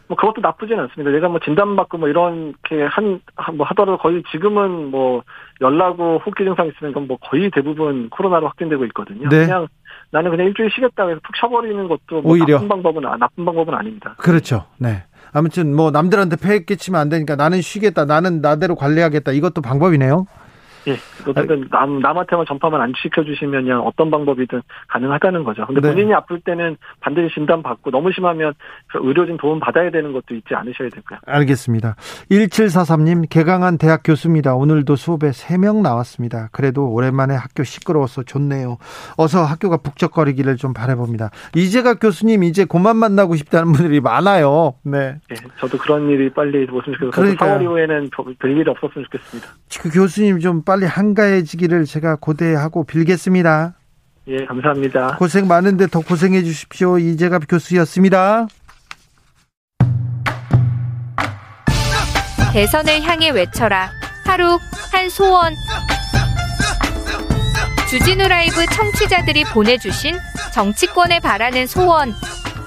뭐 0.10 0.18
그것도 0.18 0.42
나쁘지는 0.42 0.84
않습니다. 0.86 1.12
내가 1.12 1.30
뭐 1.30 1.40
진단받고 1.40 2.00
뭐 2.00 2.10
이렇게 2.10 2.84
한, 2.90 3.22
뭐 3.54 3.66
하더라도 3.68 4.00
거의 4.00 4.24
지금은 4.32 4.90
뭐 4.90 5.22
열나고 5.62 6.18
호흡기 6.26 6.44
증상 6.44 6.68
있으면 6.68 7.08
뭐 7.08 7.18
거의 7.22 7.52
대부분 7.52 8.10
코로나로 8.10 8.48
확진되고 8.48 8.86
있거든요. 8.86 9.30
네. 9.30 9.46
그냥 9.46 9.68
나는 10.10 10.32
그냥 10.32 10.48
일주일 10.48 10.72
쉬겠다 10.72 11.08
해서 11.08 11.20
푹 11.24 11.36
쉬어버리는 11.38 11.88
것도 11.88 12.24
뭐 12.24 12.32
오히려 12.32 12.56
나쁜 12.56 12.68
방법은 12.68 13.04
나쁜 13.20 13.46
방법은 13.46 13.74
아닙니다. 13.76 14.16
그렇죠. 14.18 14.66
네. 14.80 15.04
아무튼 15.32 15.76
뭐 15.76 15.92
남들한테 15.92 16.38
폐해 16.38 16.66
끼치면 16.66 17.00
안 17.00 17.10
되니까 17.10 17.36
나는 17.36 17.62
쉬겠다. 17.62 18.06
나는 18.06 18.42
나대로 18.42 18.74
관리하겠다. 18.74 19.32
이것도 19.32 19.62
방법이네요. 19.62 20.26
예, 20.88 20.98
어쨌든 21.28 21.68
남, 21.70 22.00
남한테만 22.00 22.46
전파만 22.48 22.82
안 22.82 22.94
시켜주시면 22.96 23.72
어떤 23.82 24.10
방법이든 24.12 24.62
가능하다는 24.88 25.44
거죠. 25.44 25.66
근데 25.66 25.82
네. 25.82 25.90
본인이 25.90 26.14
아플 26.14 26.40
때는 26.40 26.78
반드시 27.00 27.34
진단받고 27.36 27.92
너무 27.92 28.12
심하면 28.12 28.54
의료진 28.94 29.38
도움 29.38 29.60
받아야 29.60 29.92
되는 29.92 30.14
것도 30.14 30.36
있지 30.36 30.56
않으셔야 30.56 30.90
될까요? 30.90 31.20
알겠습니다. 31.26 31.96
1743님, 32.32 33.30
개강한 33.30 33.78
대학 33.78 34.02
교수입니다. 34.04 34.56
오늘도 34.56 34.96
수업에 34.96 35.30
3명 35.30 35.82
나왔습니다. 35.82 36.50
그래도 36.52 36.92
오랜만에 36.92 37.36
학교 37.36 37.64
시끄러워서 37.64 38.24
좋네요. 38.24 38.78
어서 39.18 39.44
학교가 39.44 39.78
북적거리기를 39.78 40.58
좀 40.58 40.74
바라봅니다. 40.74 41.32
이재갑 41.56 42.00
교수님, 42.00 42.44
이제 42.44 42.66
그만 42.66 42.98
만나고 42.98 43.36
싶다는 43.36 43.74
분들이 43.74 44.00
많아요. 44.00 44.76
네. 44.84 45.20
네 45.30 45.36
저도 45.60 45.78
그런 45.78 46.10
일이 46.10 46.30
빨리 46.30 46.68
오으면 46.70 46.84
좋겠어요. 46.84 47.12
그러니까 47.12 47.46
4월 47.46 47.62
이후에는 47.62 48.10
별일이 48.40 48.70
없었으면 48.70 49.06
좋겠습니다. 49.06 49.50
그 49.82 49.90
교수님 49.90 50.40
좀 50.40 50.64
빨리 50.70 50.86
한가해지기를 50.86 51.86
제가 51.86 52.18
고대하고 52.18 52.84
빌겠습니다. 52.84 53.74
예, 54.28 54.46
감사합니다. 54.46 55.16
고생 55.18 55.48
많은데 55.48 55.88
더 55.88 56.00
고생해 56.00 56.44
주십시오. 56.44 57.00
이재갑 57.00 57.46
교수였습니다. 57.50 58.46
대선을 62.54 63.02
향해 63.02 63.32
외쳐라. 63.32 63.90
하루 64.26 64.60
한 64.92 65.10
소원. 65.10 65.56
주진우 67.90 68.28
라이브 68.28 68.64
청취자들이 68.68 69.46
보내주신 69.46 70.16
정치권에 70.54 71.20
바라는 71.20 71.66
소원. 71.66 72.14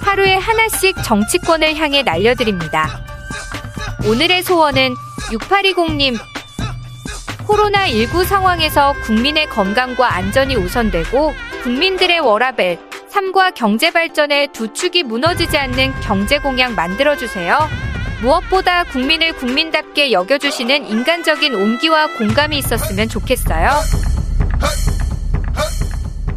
하루에 0.01 0.35
하나씩 0.35 0.97
정치권을 1.05 1.77
향해 1.77 2.03
날려드립니다. 2.03 2.89
오늘의 4.05 4.43
소원은 4.43 4.93
6820님 5.31 6.32
코로나19 7.53 8.25
상황에서 8.25 8.95
국민의 9.03 9.47
건강과 9.47 10.15
안전이 10.15 10.57
우선되고 10.57 11.35
국민들의 11.63 12.21
워라벨, 12.21 12.79
삶과 13.11 13.51
경제 13.51 13.91
발전의 13.91 14.49
두 14.55 14.73
축이 14.73 15.03
무너지지 15.03 15.59
않는 15.59 15.93
경제 16.01 16.39
공약 16.39 16.73
만들어주세요. 16.73 17.69
무엇보다 18.23 18.85
국민을 18.85 19.35
국민답게 19.35 20.13
여겨주시는 20.13 20.87
인간적인 20.87 21.55
온기와 21.55 22.07
공감이 22.17 22.57
있었으면 22.57 23.11
좋겠어요. 23.11 23.71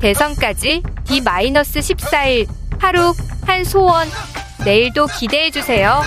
대선까지 0.01 0.83
D-14일 1.05 2.47
하루 2.77 3.13
한 3.45 3.63
소원 3.63 4.07
내일도 4.65 5.07
기대해주세요. 5.07 6.01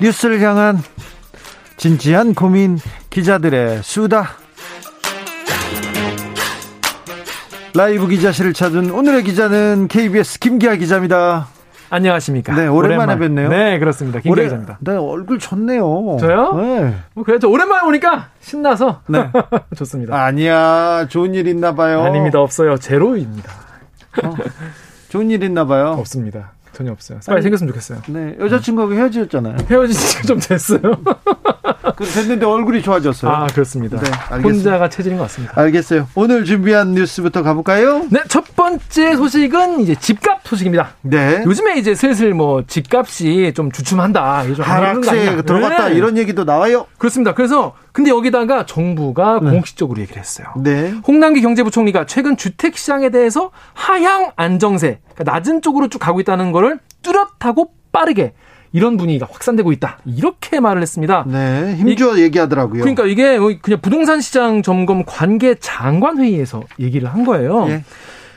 뉴스를 0.00 0.40
향한 0.40 0.78
진지한 1.76 2.34
고민 2.34 2.78
기자들의 3.10 3.82
수다. 3.82 4.28
라이브 7.76 8.06
기자실을 8.06 8.52
찾은 8.52 8.90
오늘의 8.90 9.24
기자는 9.24 9.88
KBS 9.88 10.38
김기아 10.38 10.76
기자입니다. 10.76 11.48
안녕하십니까. 11.90 12.54
네, 12.54 12.66
오랜만에 12.66 13.14
오랜만. 13.14 13.46
뵀네요. 13.46 13.48
네, 13.50 13.78
그렇습니다. 13.78 14.20
김기아 14.20 14.32
오래, 14.32 14.42
기자입니다. 14.44 14.78
네, 14.80 14.92
얼굴 14.96 15.38
좋네요. 15.38 16.16
저요? 16.20 16.54
네. 16.54 16.94
뭐 17.14 17.24
그래도 17.24 17.50
오랜만에 17.50 17.86
오니까 17.86 18.28
신나서 18.40 19.02
네. 19.08 19.28
좋습니다. 19.76 20.16
아니야, 20.24 21.06
좋은 21.08 21.34
일 21.34 21.46
있나 21.48 21.74
봐요. 21.74 22.02
아닙니다. 22.02 22.40
없어요. 22.40 22.76
제로입니다. 22.78 23.50
어, 24.24 24.34
좋은 25.08 25.30
일 25.30 25.42
있나 25.42 25.66
봐요. 25.66 25.96
없습니다. 25.98 26.52
전혀 26.74 26.92
없어요. 26.92 27.20
빨리 27.26 27.42
생겼으면 27.42 27.72
좋겠어요. 27.72 28.02
네, 28.08 28.36
여자친구하고 28.40 28.94
헤어지셨잖아요. 28.94 29.56
헤어진 29.70 29.96
지가 29.96 30.22
좀 30.22 30.38
됐어요. 30.38 30.80
그 31.96 32.04
됐는데 32.04 32.44
얼굴이 32.44 32.82
좋아졌어요. 32.82 33.30
아 33.30 33.46
그렇습니다. 33.46 34.00
네, 34.00 34.10
혼자가 34.42 34.88
체질인 34.88 35.16
것 35.16 35.24
같습니다. 35.24 35.60
알겠어요. 35.60 36.08
오늘 36.14 36.44
준비한 36.44 36.92
뉴스부터 36.92 37.42
가볼까요? 37.42 38.06
네, 38.10 38.20
첫 38.28 38.56
번째 38.56 39.16
소식은 39.16 39.80
이제 39.80 39.94
집값 39.94 40.40
소식입니다. 40.44 40.94
네. 41.02 41.42
요즘에 41.46 41.78
이제 41.78 41.94
슬슬 41.94 42.34
뭐 42.34 42.64
집값이 42.66 43.52
좀 43.54 43.70
주춤한다. 43.70 44.48
요즘 44.48 44.64
하락세 44.64 45.42
들어갔다 45.42 45.88
네. 45.90 45.94
이런 45.94 46.18
얘기도 46.18 46.44
나와요. 46.44 46.86
그렇습니다. 46.98 47.34
그래서 47.34 47.74
근데 47.94 48.10
여기다가 48.10 48.66
정부가 48.66 49.38
네. 49.40 49.50
공식적으로 49.50 50.00
얘기를 50.00 50.20
했어요. 50.20 50.48
네. 50.56 50.92
홍남기 51.06 51.40
경제부총리가 51.40 52.06
최근 52.06 52.36
주택 52.36 52.76
시장에 52.76 53.10
대해서 53.10 53.52
하향 53.72 54.32
안정세, 54.34 54.98
그러니까 55.14 55.32
낮은 55.32 55.62
쪽으로 55.62 55.86
쭉 55.88 56.00
가고 56.00 56.18
있다는 56.18 56.50
거를 56.50 56.80
뚜렷하고 57.02 57.70
빠르게 57.92 58.32
이런 58.72 58.96
분위기가 58.96 59.28
확산되고 59.30 59.70
있다. 59.70 60.00
이렇게 60.06 60.58
말을 60.58 60.82
했습니다. 60.82 61.24
네, 61.28 61.76
힘주어 61.76 62.18
얘기하더라고요. 62.18 62.80
그러니까 62.80 63.06
이게 63.06 63.38
그냥 63.62 63.78
부동산 63.80 64.20
시장 64.20 64.62
점검 64.62 65.04
관계 65.06 65.54
장관 65.54 66.18
회의에서 66.18 66.64
얘기를 66.80 67.08
한 67.08 67.24
거예요. 67.24 67.68
예. 67.68 67.84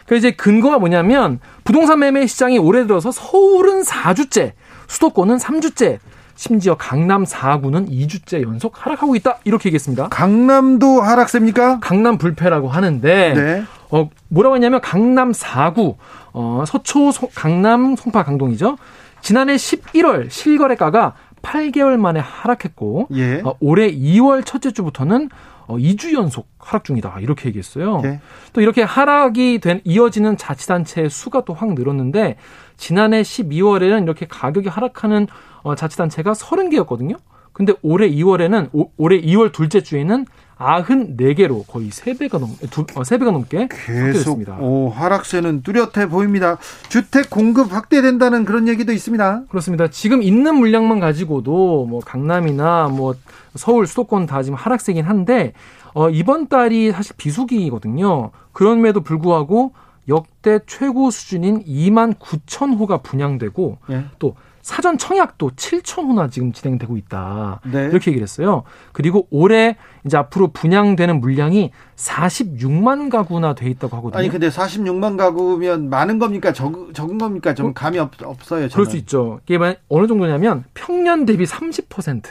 그 0.06 0.16
이제 0.16 0.30
근거가 0.30 0.78
뭐냐면 0.78 1.40
부동산 1.64 1.98
매매 1.98 2.28
시장이 2.28 2.60
올해 2.60 2.86
들어서 2.86 3.12
서울은 3.12 3.82
4주째, 3.82 4.52
수도권은 4.86 5.38
3주째, 5.38 5.98
심지어 6.38 6.76
강남 6.78 7.24
4구는 7.24 7.90
2주째 7.90 8.44
연속 8.44 8.74
하락하고 8.86 9.16
있다. 9.16 9.40
이렇게 9.44 9.70
얘기했습니다. 9.70 10.08
강남도 10.10 11.02
하락세입니까? 11.02 11.80
강남 11.80 12.18
불패라고 12.20 12.70
하는데 12.70 13.34
네. 13.34 13.64
어 13.90 14.10
뭐라고 14.30 14.56
했냐면 14.56 14.80
강남 14.80 15.32
4구 15.32 15.96
어 16.34 16.64
서초 16.68 17.12
소, 17.12 17.28
강남 17.34 17.96
송파 17.96 18.24
강동이죠. 18.24 18.78
지난해 19.22 19.56
11월 19.56 20.30
실거래가가 20.30 21.16
8개월 21.42 21.98
만에 21.98 22.20
하락했고 22.20 23.08
예. 23.16 23.42
어, 23.44 23.56
올해 23.60 23.92
2월 23.92 24.46
첫째 24.46 24.72
주부터는 24.72 25.30
어, 25.68 25.78
2주 25.78 26.14
연속 26.14 26.48
하락 26.60 26.84
중이다. 26.86 27.18
이렇게 27.20 27.48
얘기했어요. 27.50 28.02
예. 28.06 28.20
또 28.54 28.62
이렇게 28.62 28.84
하락이 28.84 29.60
된 29.60 29.82
이어지는 29.86 30.38
자치단체의 30.38 31.10
수가 31.10 31.42
또 31.46 31.54
확 31.54 31.74
늘었는데 31.74 32.36
지난해 32.78 33.22
12월에는 33.24 34.04
이렇게 34.04 34.28
가격이 34.28 34.70
하락하는 34.70 35.28
어, 35.64 35.76
자치단체가 35.76 36.34
30개였거든요. 36.34 37.18
근데 37.58 37.74
올해 37.82 38.08
2월에는 38.10 38.70
오, 38.74 38.92
올해 38.98 39.20
2월 39.20 39.52
둘째 39.52 39.82
주에는 39.82 40.28
94개로 40.58 41.66
거의 41.68 41.90
3배가 41.90 42.40
넘, 42.40 42.56
두, 42.70 42.82
어, 42.82 43.02
3배가 43.02 43.32
넘게 43.32 43.70
계속 43.72 44.40
오, 44.60 44.90
하락세는 44.90 45.64
뚜렷해 45.64 46.08
보입니다. 46.10 46.58
주택 46.90 47.30
공급 47.30 47.74
확대된다는 47.74 48.46
그런 48.46 48.68
얘기도 48.68 48.92
있습니다. 48.92 49.46
그렇습니다. 49.50 49.88
지금 49.88 50.22
있는 50.22 50.56
물량만 50.56 51.00
가지고도 51.00 51.86
뭐 51.88 52.00
강남이나 52.00 52.90
뭐 52.90 53.16
서울 53.56 53.88
수도권 53.88 54.28
다 54.28 54.44
지금 54.44 54.56
하락세긴 54.56 55.06
한데 55.06 55.54
어, 55.94 56.10
이번 56.10 56.48
달이 56.48 56.92
사실 56.92 57.16
비수기거든요. 57.18 58.30
그럼에도 58.52 59.02
불구하고 59.02 59.74
역대 60.08 60.60
최고 60.68 61.12
수준인 61.12 61.64
2만 61.66 62.18
9천 62.20 62.78
호가 62.78 63.00
분양되고 63.00 63.78
예. 63.90 64.06
또 64.20 64.36
사전 64.68 64.98
청약도 64.98 65.52
7천 65.52 66.10
호나 66.10 66.28
지금 66.28 66.52
진행되고 66.52 66.98
있다. 66.98 67.62
네. 67.72 67.86
이렇게 67.86 68.12
얘기를 68.12 68.22
했어요. 68.22 68.64
그리고 68.92 69.26
올해 69.32 69.78
이제 70.06 70.18
앞으로 70.18 70.50
분양되는 70.50 71.22
물량이 71.22 71.72
46만 71.96 73.10
가구나 73.10 73.56
돼 73.56 73.70
있다고 73.70 73.96
하거든요. 73.96 74.20
아니 74.20 74.28
근데 74.28 74.50
46만 74.50 75.16
가구면 75.16 75.90
많은 75.90 76.20
겁니까? 76.20 76.52
적, 76.52 76.94
적은 76.94 77.18
겁니까? 77.18 77.54
좀 77.54 77.68
어? 77.68 77.74
감이 77.74 77.98
없, 77.98 78.12
없어요. 78.22 78.68
저는. 78.68 78.70
그럴 78.70 78.86
수 78.88 78.98
있죠. 78.98 79.40
이게 79.48 79.58
어느 79.88 80.06
정도냐면 80.06 80.66
평년 80.74 81.26
대비 81.26 81.46
30% 81.46 82.24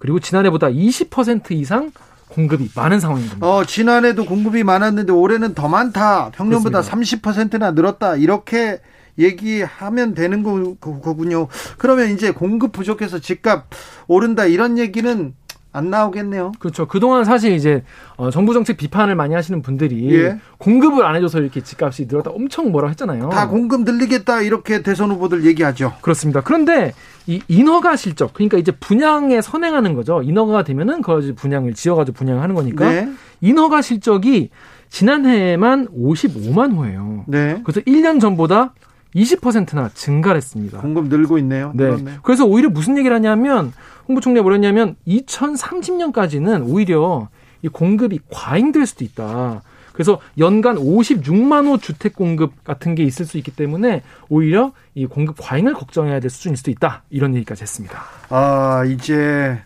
그리고 0.00 0.18
지난해보다 0.18 0.70
20% 0.70 1.52
이상 1.52 1.92
공급이 2.30 2.68
많은 2.74 2.98
상황인 2.98 3.28
겁니다. 3.28 3.46
어, 3.46 3.64
지난해도 3.64 4.24
공급이 4.24 4.64
많았는데 4.64 5.12
올해는 5.12 5.54
더 5.54 5.68
많다. 5.68 6.30
평년보다 6.30 6.82
그렇습니다. 6.82 7.28
30%나 7.28 7.70
늘었다. 7.70 8.16
이렇게 8.16 8.80
얘기하면 9.20 10.14
되는 10.14 10.42
거군요. 10.80 11.48
그러면 11.78 12.10
이제 12.10 12.30
공급 12.30 12.72
부족해서 12.72 13.18
집값 13.18 13.66
오른다 14.06 14.46
이런 14.46 14.78
얘기는 14.78 15.34
안 15.72 15.90
나오겠네요. 15.90 16.52
그렇죠. 16.58 16.86
그동안 16.88 17.24
사실 17.24 17.52
이제 17.52 17.84
어, 18.16 18.30
정부 18.30 18.54
정책 18.54 18.76
비판을 18.76 19.14
많이 19.14 19.34
하시는 19.34 19.62
분들이 19.62 20.12
예. 20.12 20.40
공급을 20.58 21.04
안 21.04 21.14
해줘서 21.14 21.40
이렇게 21.40 21.60
집값이 21.60 22.06
늘었다 22.08 22.30
엄청 22.30 22.72
뭐라 22.72 22.88
했잖아요. 22.88 23.28
다 23.28 23.48
공급 23.48 23.82
늘리겠다 23.82 24.42
이렇게 24.42 24.82
대선 24.82 25.12
후보들 25.12 25.46
얘기하죠. 25.46 25.92
그렇습니다. 26.00 26.40
그런데 26.40 26.92
이 27.28 27.40
인허가 27.46 27.94
실적 27.94 28.34
그러니까 28.34 28.58
이제 28.58 28.72
분양에 28.72 29.40
선행하는 29.40 29.94
거죠. 29.94 30.22
인허가 30.22 30.64
되면은 30.64 31.02
그 31.02 31.34
분양을 31.36 31.74
지어가지고 31.74 32.16
분양하는 32.16 32.54
거니까 32.56 32.90
네. 32.90 33.12
인허가 33.40 33.80
실적이 33.80 34.50
지난해에만 34.88 35.86
55만 35.88 36.74
호예요. 36.76 37.24
네. 37.28 37.60
그래서 37.64 37.80
1년 37.82 38.20
전보다 38.20 38.74
20%나 39.14 39.90
증가를 39.94 40.36
했습니다. 40.36 40.78
공급 40.80 41.08
늘고 41.08 41.38
있네요. 41.38 41.72
네. 41.74 41.84
그렇네. 41.84 42.18
그래서 42.22 42.44
오히려 42.44 42.68
무슨 42.70 42.96
얘기를 42.98 43.14
하냐면 43.14 43.72
홍보총리가 44.08 44.42
뭐랬냐면 44.42 44.96
2030년까지는 45.06 46.68
오히려 46.68 47.28
이 47.62 47.68
공급이 47.68 48.20
과잉될 48.30 48.86
수도 48.86 49.04
있다. 49.04 49.62
그래서 49.92 50.18
연간 50.38 50.76
56만 50.76 51.66
호 51.66 51.76
주택 51.76 52.14
공급 52.14 52.64
같은 52.64 52.94
게 52.94 53.02
있을 53.02 53.26
수 53.26 53.36
있기 53.36 53.50
때문에 53.50 54.02
오히려 54.28 54.72
이 54.94 55.06
공급 55.06 55.36
과잉을 55.38 55.74
걱정해야 55.74 56.20
될 56.20 56.30
수준일 56.30 56.56
수도 56.56 56.70
있다. 56.70 57.02
이런 57.10 57.34
얘기까지 57.34 57.62
했습니다. 57.62 58.02
아, 58.30 58.84
이제 58.86 59.58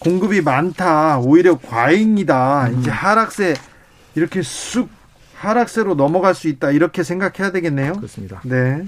공급이 0.00 0.42
많다. 0.42 1.18
오히려 1.20 1.56
과잉이다. 1.58 2.68
음. 2.68 2.80
이제 2.80 2.90
하락세 2.90 3.54
이렇게 4.14 4.42
쑥 4.42 4.88
하락세로 5.40 5.94
넘어갈 5.94 6.34
수 6.34 6.48
있다. 6.48 6.70
이렇게 6.70 7.02
생각해야 7.02 7.50
되겠네요. 7.50 7.94
그렇습니다. 7.94 8.42
네. 8.44 8.84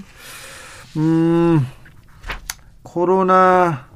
음, 0.97 1.65
코로나 2.83 3.87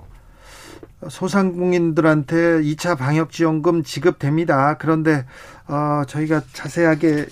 소상공인들한테 1.08 2.64
2차 2.64 2.98
방역지원금 2.98 3.84
지급됩니다. 3.84 4.78
그런데 4.80 5.26
어, 5.68 6.02
저희가 6.08 6.42
자세하게 6.52 7.28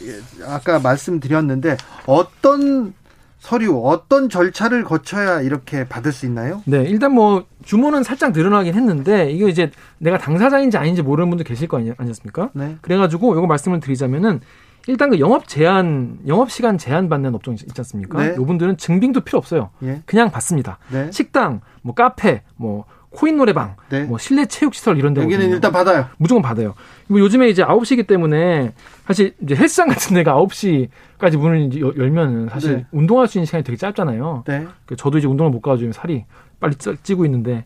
아까 0.46 0.78
말씀드렸는데 0.80 1.78
어떤 2.06 2.94
서류 3.40 3.82
어떤 3.84 4.30
절차를 4.30 4.84
거쳐야 4.84 5.42
이렇게 5.42 5.88
받을 5.88 6.12
수 6.12 6.28
있나요? 6.28 6.62
네, 6.66 6.84
일단 6.84 7.14
뭐 7.14 7.46
규모는 7.66 8.04
살짝 8.04 8.32
늘어나긴 8.32 8.76
했는데 8.76 9.32
이게 9.32 9.48
이제 9.48 9.72
내가 9.98 10.20
당사자인지 10.20 10.78
아닌지 10.78 11.02
모르는 11.02 11.30
분도 11.30 11.44
계실 11.44 11.68
거 11.68 11.78
아니 11.78 11.92
었습니까? 11.98 12.52
네. 12.54 12.78
그래가지고 12.82 13.34
이거 13.34 13.48
말씀을 13.48 13.80
드리자면은 13.80 14.42
일단 14.88 15.10
그 15.10 15.20
영업 15.20 15.48
제한, 15.48 16.20
영업 16.28 16.52
시간 16.52 16.78
제한 16.78 17.10
받는 17.10 17.34
업종 17.36 17.54
있지 17.54 17.74
않습니까? 17.78 18.20
네. 18.20 18.36
요분들은 18.36 18.78
증빙도 18.78 19.22
필요 19.22 19.38
없어요. 19.40 19.70
예. 19.84 20.02
그냥 20.06 20.30
받습니다. 20.32 20.78
네. 20.92 21.12
식당, 21.12 21.62
뭐 21.82 21.94
카페, 21.96 22.44
뭐 22.56 22.86
코인 23.16 23.38
노래방, 23.38 23.76
네. 23.90 24.04
뭐 24.04 24.18
실내 24.18 24.46
체육 24.46 24.76
시설 24.76 24.98
이런 24.98 25.14
데 25.14 25.22
여기는 25.22 25.50
일단 25.50 25.72
받아요. 25.72 26.08
무조건 26.18 26.42
받아요. 26.42 26.76
뭐 27.08 27.20
요즘에 27.20 27.48
이제 27.50 27.64
9시기 27.64 28.06
때문에 28.08 28.74
사실 29.08 29.34
이제 29.42 29.56
헬스장 29.56 29.88
같은 29.88 30.16
데가 30.16 30.36
9시까지 30.36 31.38
문을 31.38 31.98
열면은 31.98 32.50
사실 32.50 32.78
네. 32.78 32.86
운동할 32.92 33.28
수 33.28 33.38
있는 33.38 33.46
시간이 33.46 33.64
되게 33.64 33.78
짧잖아요. 33.78 34.44
네. 34.46 34.68
그 34.86 34.96
저도 34.96 35.18
이제 35.18 35.28
운동을 35.28 35.52
못 35.52 35.62
가가지고 35.62 35.94
살이 35.94 36.26
빨리 36.60 36.76
찌고 36.76 37.26
있는데 37.26 37.66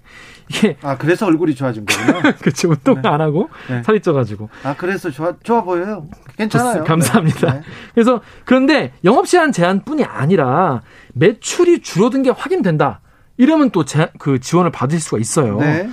이게 0.50 0.78
아 0.82 0.98
그래서 0.98 1.26
얼굴이 1.26 1.56
좋아진 1.56 1.86
거구나. 1.86 2.34
그렇죠. 2.40 2.70
운동 2.70 3.02
네. 3.02 3.10
안 3.10 3.22
하고 3.22 3.50
네. 3.70 3.84
살이 3.84 4.02
쪄가지고. 4.02 4.50
아 4.64 4.76
그래서 4.76 5.10
좋아 5.10 5.34
좋아 5.44 5.64
보여요. 5.64 6.08
괜찮아요. 6.38 6.84
감사합니다. 6.84 7.54
네. 7.54 7.62
그래서 7.94 8.22
그런데 8.46 8.94
영업 9.04 9.28
시간 9.28 9.52
제한뿐이 9.52 10.04
아니라 10.04 10.82
매출이 11.14 11.82
줄어든 11.82 12.24
게 12.24 12.30
확인된다. 12.30 13.02
이러면 13.38 13.70
또 13.72 13.84
그 14.20 14.40
지원을 14.40 14.72
받을 14.72 15.00
수가 15.00 15.18
있어요. 15.18 15.58
네. 15.60 15.90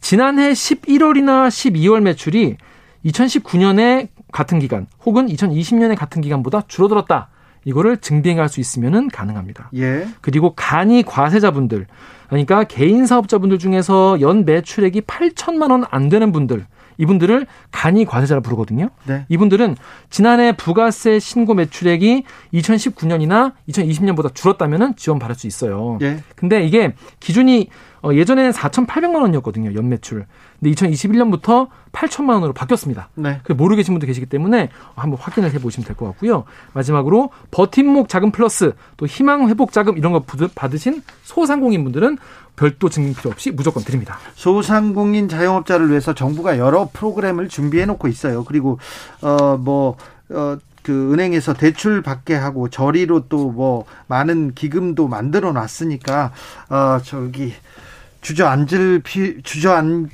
지난해 0.00 0.52
11월이나 0.52 1.48
12월 1.48 2.00
매출이 2.02 2.56
2019년에 3.04 4.08
같은 4.32 4.58
기간 4.58 4.86
혹은 5.04 5.26
2020년에 5.26 5.96
같은 5.96 6.22
기간보다 6.22 6.62
줄어들었다. 6.68 7.30
이거를 7.68 7.98
증빙할 7.98 8.48
수 8.48 8.60
있으면은 8.60 9.08
가능합니다. 9.08 9.70
예. 9.76 10.08
그리고 10.22 10.54
간이 10.54 11.02
과세자분들 11.02 11.86
그러니까 12.28 12.64
개인 12.64 13.04
사업자분들 13.04 13.58
중에서 13.58 14.20
연 14.22 14.46
매출액이 14.46 15.02
8천만 15.02 15.70
원 15.70 15.84
안 15.90 16.08
되는 16.08 16.32
분들 16.32 16.66
이분들을 16.96 17.46
간이 17.70 18.06
과세자라 18.06 18.40
부르거든요. 18.40 18.88
네. 19.04 19.24
이분들은 19.28 19.76
지난해 20.10 20.56
부가세 20.56 21.18
신고 21.20 21.54
매출액이 21.54 22.24
2019년이나 22.54 23.52
2020년보다 23.68 24.34
줄었다면은 24.34 24.96
지원 24.96 25.18
받을 25.18 25.34
수 25.36 25.46
있어요. 25.46 25.98
예. 26.02 26.22
근데 26.36 26.64
이게 26.64 26.94
기준이 27.20 27.68
어, 28.02 28.12
예전에는 28.12 28.52
4,800만 28.52 29.20
원이었거든요. 29.22 29.74
연매출. 29.74 30.26
근데 30.60 30.74
2021년부터 30.74 31.68
8천만 31.92 32.30
원으로 32.34 32.52
바뀌었습니다. 32.52 33.08
네. 33.14 33.40
모르 33.56 33.74
계신 33.76 33.94
분도 33.94 34.06
계시기 34.06 34.26
때문에 34.26 34.70
한번 34.94 35.18
확인을 35.20 35.52
해보시면 35.54 35.86
될 35.86 35.96
것 35.96 36.06
같고요. 36.06 36.44
마지막으로 36.74 37.30
버팀목 37.50 38.08
자금 38.08 38.30
플러스 38.30 38.72
또 38.96 39.06
희망 39.06 39.48
회복 39.48 39.72
자금 39.72 39.98
이런 39.98 40.12
거 40.12 40.22
받으신 40.54 41.02
소상공인 41.24 41.82
분들은 41.84 42.18
별도 42.56 42.88
증빙 42.88 43.14
필요 43.14 43.30
없이 43.30 43.50
무조건 43.52 43.84
드립니다. 43.84 44.18
소상공인 44.34 45.28
자영업자를 45.28 45.90
위해서 45.90 46.12
정부가 46.14 46.58
여러 46.58 46.88
프로그램을 46.92 47.48
준비해 47.48 47.84
놓고 47.86 48.08
있어요. 48.08 48.44
그리고 48.44 48.78
어뭐 49.22 49.96
어, 50.30 50.58
그 50.82 51.12
은행에서 51.12 51.54
대출 51.54 52.02
받게 52.02 52.34
하고 52.34 52.68
저리로 52.68 53.28
또 53.28 53.50
뭐 53.52 53.84
많은 54.08 54.54
기금도 54.54 55.06
만들어 55.08 55.52
놨으니까 55.52 56.32
어 56.70 56.98
저기 57.04 57.52
주저앉을 58.20 59.00
피 59.04 59.42
주저앉 59.42 60.08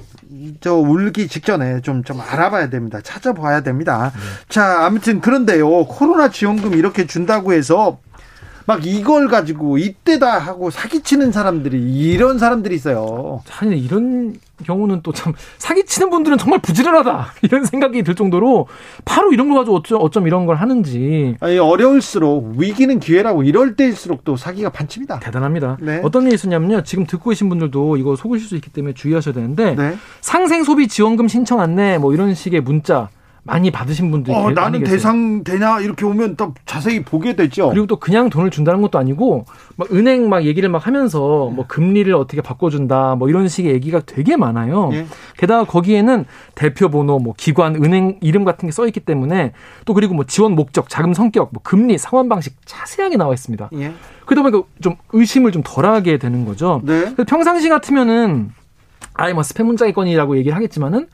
저 0.61 0.75
울기 0.75 1.29
직전에 1.29 1.81
좀좀 1.81 2.21
알아봐야 2.21 2.69
됩니다. 2.69 3.01
찾아봐야 3.03 3.62
됩니다. 3.62 4.12
네. 4.14 4.21
자, 4.49 4.85
아무튼 4.85 5.21
그런데요. 5.21 5.85
코로나 5.87 6.29
지원금 6.31 6.75
이렇게 6.75 7.07
준다고 7.07 7.53
해서 7.53 7.99
막 8.66 8.87
이걸 8.87 9.29
가지고 9.29 9.79
이때다 9.79 10.38
하고 10.38 10.70
사기치는 10.70 11.33
사람들이 11.33 11.79
이런 11.79 12.38
사람들이 12.38 12.74
있어요. 12.74 13.42
아니 13.61 13.79
이런 13.79 14.35
경우는 14.64 15.03
또 15.03 15.12
참 15.12 15.33
사기치는 15.59 16.11
분들은 16.11 16.38
정말 16.38 16.59
부지런하다 16.61 17.35
이런 17.42 17.64
생각이 17.64 18.03
들 18.03 18.14
정도로 18.14 18.66
바로 19.05 19.33
이런 19.33 19.48
거 19.48 19.57
가지고 19.57 19.77
어쩜, 19.77 19.98
어쩜 20.00 20.27
이런 20.27 20.46
걸 20.46 20.57
하는지. 20.57 21.37
아니 21.40 21.59
어려울수록 21.59 22.55
위기는 22.57 22.98
기회라고 22.98 23.42
이럴 23.42 23.77
때일수록 23.77 24.24
또 24.24 24.37
사기가 24.37 24.70
반칩니다. 24.70 25.20
대단합니다. 25.20 25.79
네. 25.81 26.00
어떤 26.03 26.24
일이 26.24 26.35
있었냐면요. 26.35 26.83
지금 26.83 27.07
듣고 27.07 27.31
계신 27.31 27.48
분들도 27.48 27.96
이거 27.96 28.16
속으실 28.16 28.48
수 28.48 28.55
있기 28.57 28.70
때문에 28.70 28.94
주의하셔야 28.94 29.35
되는데 29.35 29.74
네. 29.74 29.96
상생 30.20 30.64
소비 30.64 30.88
지원금 30.88 31.29
신청 31.29 31.61
안내 31.61 31.98
뭐 31.98 32.12
이런 32.14 32.35
식의 32.35 32.61
문자 32.62 33.09
많이 33.47 33.71
받으신 33.71 34.11
분들이 34.11 34.35
어, 34.35 34.51
나는 34.51 34.83
대상 34.85 35.45
되냐 35.45 35.81
이렇게 35.81 36.05
오면 36.07 36.37
또 36.37 36.55
자세히 36.67 37.03
보게 37.03 37.37
되죠. 37.37 37.69
그리고 37.69 37.87
또 37.87 37.97
그냥 37.97 38.31
돈을 38.31 38.51
준다는 38.51 38.81
것도 38.83 38.99
아니고 38.99 39.45
막 39.77 39.93
은행 39.93 40.29
막 40.29 40.45
얘기를 40.45 40.69
막 40.69 40.87
하면서 40.87 41.19
뭐 41.51 41.67
금리를 41.69 42.13
어떻게 42.15 42.41
바꿔준다 42.41 43.17
뭐 43.17 43.29
이런 43.29 43.49
식의 43.49 43.73
얘기가 43.73 44.01
되게 44.07 44.37
많아요. 44.37 44.91
예. 44.95 45.07
게다가 45.37 45.65
거기에는 45.65 46.25
대표 46.55 46.89
번호, 46.89 47.19
뭐 47.19 47.35
기관, 47.37 47.77
은행 47.77 48.19
이름 48.21 48.45
같은 48.45 48.69
게 48.69 48.73
써 48.75 48.87
있기 48.89 49.01
때문에 49.01 49.53
또 49.85 49.95
그리고 49.95 50.15
뭐 50.15 50.25
지원 50.25 50.55
목적, 50.55 50.89
자금 50.89 51.15
성격, 51.15 51.51
뭐 51.53 51.61
금리, 51.63 51.97
상환 51.97 52.29
방식 52.29 52.57
자세하게 52.65 53.17
나와 53.17 53.35
있습니다. 53.35 53.71
예. 53.75 53.93
그러다 54.25 54.49
보니까 54.51 54.67
좀 54.81 54.97
의심을 55.13 55.53
좀 55.53 55.63
덜하게 55.65 56.19
되는 56.19 56.45
거죠. 56.45 56.81
네. 56.85 57.15
평상시 57.29 57.69
같으면은 57.69 58.51
아예 59.13 59.33
뭐 59.33 59.43
스팸 59.43 59.65
문자이건이라고 59.65 60.37
얘기를 60.39 60.57
하겠지만은 60.57 61.07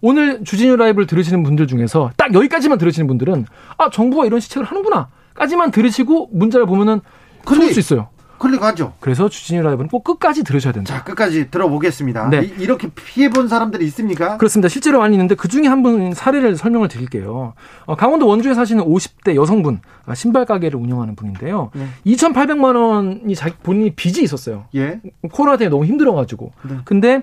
오늘 0.00 0.44
주진우 0.44 0.76
라이브를 0.76 1.06
들으시는 1.06 1.42
분들 1.42 1.66
중에서 1.66 2.10
딱 2.16 2.32
여기까지만 2.34 2.78
들으시는 2.78 3.06
분들은 3.06 3.46
아 3.78 3.90
정부가 3.90 4.26
이런 4.26 4.40
시책을 4.40 4.66
하는구나 4.66 5.08
까지만 5.34 5.70
들으시고 5.70 6.30
문자를 6.32 6.66
보면은 6.66 7.00
클릭 7.44 7.72
수 7.72 7.78
있어요. 7.80 8.08
클릭하죠. 8.38 8.92
그래서 9.00 9.30
주진우 9.30 9.62
라이브는 9.62 9.88
꼭 9.88 10.04
끝까지 10.04 10.44
들으셔야 10.44 10.70
된다. 10.74 10.92
자, 10.92 11.04
끝까지 11.04 11.50
들어보겠습니다. 11.50 12.28
네. 12.28 12.52
이, 12.58 12.66
렇게 12.66 12.88
피해 12.94 13.30
본 13.30 13.48
사람들이 13.48 13.82
있습니까? 13.86 14.36
그렇습니다. 14.36 14.68
실제로 14.68 14.98
많이 14.98 15.14
있는데 15.14 15.34
그 15.34 15.48
중에 15.48 15.66
한 15.66 15.82
분 15.82 16.12
사례를 16.12 16.56
설명을 16.56 16.88
드릴게요. 16.88 17.54
어, 17.86 17.94
강원도 17.96 18.26
원주에 18.26 18.52
사시는 18.52 18.84
50대 18.84 19.36
여성분 19.36 19.80
아, 20.04 20.14
신발 20.14 20.44
가게를 20.44 20.78
운영하는 20.78 21.16
분인데요. 21.16 21.70
네. 21.74 21.86
2,800만 22.04 22.76
원이 22.76 23.34
자기 23.34 23.54
본인이 23.62 23.90
빚이 23.94 24.22
있었어요. 24.22 24.64
예. 24.74 25.00
코로나 25.32 25.56
때문에 25.56 25.70
너무 25.70 25.86
힘들어가지고. 25.86 26.52
네. 26.68 26.74
근데 26.84 27.22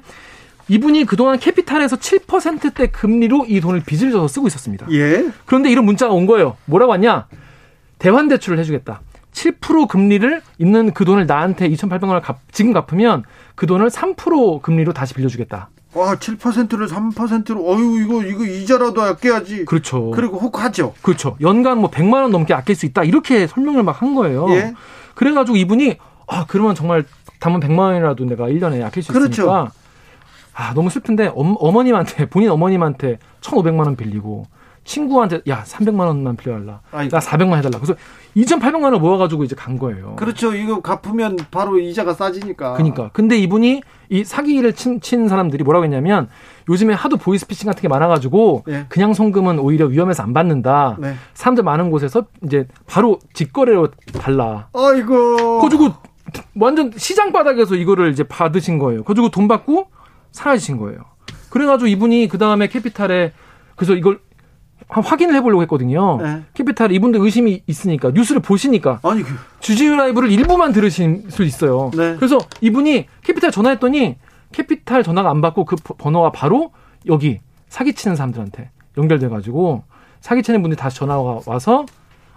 이분이 0.69 1.05
그동안 1.05 1.37
캐피탈에서 1.39 1.97
7%대 1.97 2.87
금리로 2.87 3.45
이 3.47 3.59
돈을 3.59 3.81
빚을 3.85 4.11
져서 4.11 4.27
쓰고 4.27 4.47
있었습니다. 4.47 4.87
예. 4.91 5.29
그런데 5.45 5.69
이런 5.69 5.85
문자가 5.85 6.13
온 6.13 6.25
거예요. 6.25 6.55
뭐라고 6.65 6.91
왔냐? 6.91 7.27
대환 7.99 8.27
대출을 8.27 8.59
해주겠다. 8.59 9.01
7% 9.33 9.87
금리를 9.87 10.41
있는 10.59 10.93
그 10.93 11.05
돈을 11.05 11.25
나한테 11.25 11.67
2,800만 11.69 12.03
원을 12.07 12.21
갚, 12.21 12.39
지금 12.51 12.71
갚으면 12.71 13.23
그 13.55 13.65
돈을 13.65 13.89
3% 13.89 14.61
금리로 14.61 14.93
다시 14.93 15.13
빌려주겠다. 15.15 15.69
와, 15.95 16.15
7%를 16.15 16.87
3%로 16.87 17.71
어유 17.71 18.01
이거 18.03 18.23
이거 18.23 18.45
이자라도 18.45 19.01
아껴야지. 19.01 19.65
그렇죠. 19.65 20.11
그리고 20.11 20.37
혹하죠. 20.39 20.93
그렇죠. 21.01 21.35
연간 21.41 21.79
뭐 21.79 21.89
100만 21.91 22.21
원 22.21 22.31
넘게 22.31 22.53
아낄 22.53 22.75
수 22.75 22.85
있다. 22.85 23.03
이렇게 23.03 23.47
설명을 23.47 23.83
막 23.83 24.01
한 24.01 24.15
거예요. 24.15 24.47
예. 24.51 24.73
그래 25.13 25.33
가지고 25.33 25.57
이분이 25.57 25.97
아, 26.27 26.45
그러면 26.47 26.73
정말 26.73 27.03
단문 27.39 27.59
100만 27.61 27.77
원이라도 27.79 28.25
내가 28.25 28.47
1년에 28.47 28.83
아낄 28.83 29.03
수 29.03 29.11
그렇죠. 29.13 29.29
있으니까 29.43 29.71
아, 30.53 30.73
너무 30.73 30.89
슬픈데 30.89 31.31
어, 31.35 31.71
머님한테 31.71 32.27
본인 32.29 32.49
어머님한테 32.49 33.17
1,500만 33.41 33.85
원 33.85 33.95
빌리고 33.95 34.45
친구한테 34.85 35.41
야 35.47 35.63
300만 35.63 36.07
원만 36.07 36.35
빌려달라. 36.35 36.81
아이고. 36.91 37.09
나 37.09 37.19
400만 37.19 37.57
해달라. 37.57 37.79
그래서 37.79 37.95
2,800만 38.35 38.83
원 38.91 39.01
모아가지고 39.01 39.43
이제 39.43 39.55
간 39.55 39.77
거예요. 39.77 40.15
그렇죠. 40.17 40.53
이거 40.53 40.81
갚으면 40.81 41.37
바로 41.51 41.79
이자가 41.79 42.13
싸지니까. 42.13 42.73
그러니까. 42.73 43.09
근데 43.13 43.37
이분이 43.37 43.81
이 44.09 44.23
사기를 44.23 44.73
친, 44.73 44.99
친 44.99 45.27
사람들이 45.27 45.63
뭐라고 45.63 45.85
했냐면 45.85 46.27
요즘에 46.69 46.93
하도 46.93 47.17
보이스피싱 47.17 47.67
같은 47.67 47.81
게 47.81 47.87
많아가지고 47.87 48.63
네. 48.67 48.85
그냥 48.89 49.13
송금은 49.13 49.59
오히려 49.59 49.85
위험해서 49.85 50.23
안 50.23 50.33
받는다. 50.33 50.97
네. 50.99 51.15
사람들 51.33 51.63
많은 51.63 51.89
곳에서 51.89 52.25
이제 52.43 52.67
바로 52.85 53.19
직거래로 53.33 53.89
달라. 54.19 54.67
아이고. 54.73 55.61
그래가지고 55.61 55.93
완전 56.59 56.91
시장 56.97 57.31
바닥에서 57.31 57.75
이거를 57.75 58.11
이제 58.11 58.23
받으신 58.23 58.79
거예요. 58.79 59.03
그래가지고 59.03 59.29
돈 59.29 59.47
받고 59.47 59.87
사라지신 60.33 60.77
거예요. 60.77 60.99
그래가지고 61.49 61.87
이분이 61.87 62.27
그 62.27 62.37
다음에 62.37 62.67
캐피탈에 62.67 63.31
그래서 63.75 63.93
이걸 63.93 64.19
확인을 64.87 65.35
해보려고 65.35 65.61
했거든요. 65.63 66.19
네. 66.21 66.43
캐피탈 66.53 66.91
이분들 66.91 67.21
의심이 67.21 67.63
있으니까 67.65 68.11
뉴스를 68.11 68.41
보시니까 68.41 68.99
아니 69.03 69.23
그... 69.23 69.33
주진우 69.59 69.95
라이브를 69.95 70.31
일부만 70.31 70.73
들으실 70.73 71.23
수 71.29 71.43
있어요. 71.43 71.91
네. 71.95 72.15
그래서 72.15 72.37
이분이 72.61 73.07
캐피탈 73.23 73.51
전화했더니 73.51 74.17
캐피탈 74.51 75.03
전화가 75.03 75.29
안 75.29 75.41
받고 75.41 75.65
그 75.65 75.75
번호가 75.75 76.31
바로 76.31 76.71
여기 77.07 77.39
사기치는 77.69 78.15
사람들한테 78.15 78.71
연결돼가지고 78.97 79.83
사기치는 80.21 80.61
분들이 80.61 80.77
다시 80.77 80.97
전화가 80.97 81.41
와서 81.45 81.85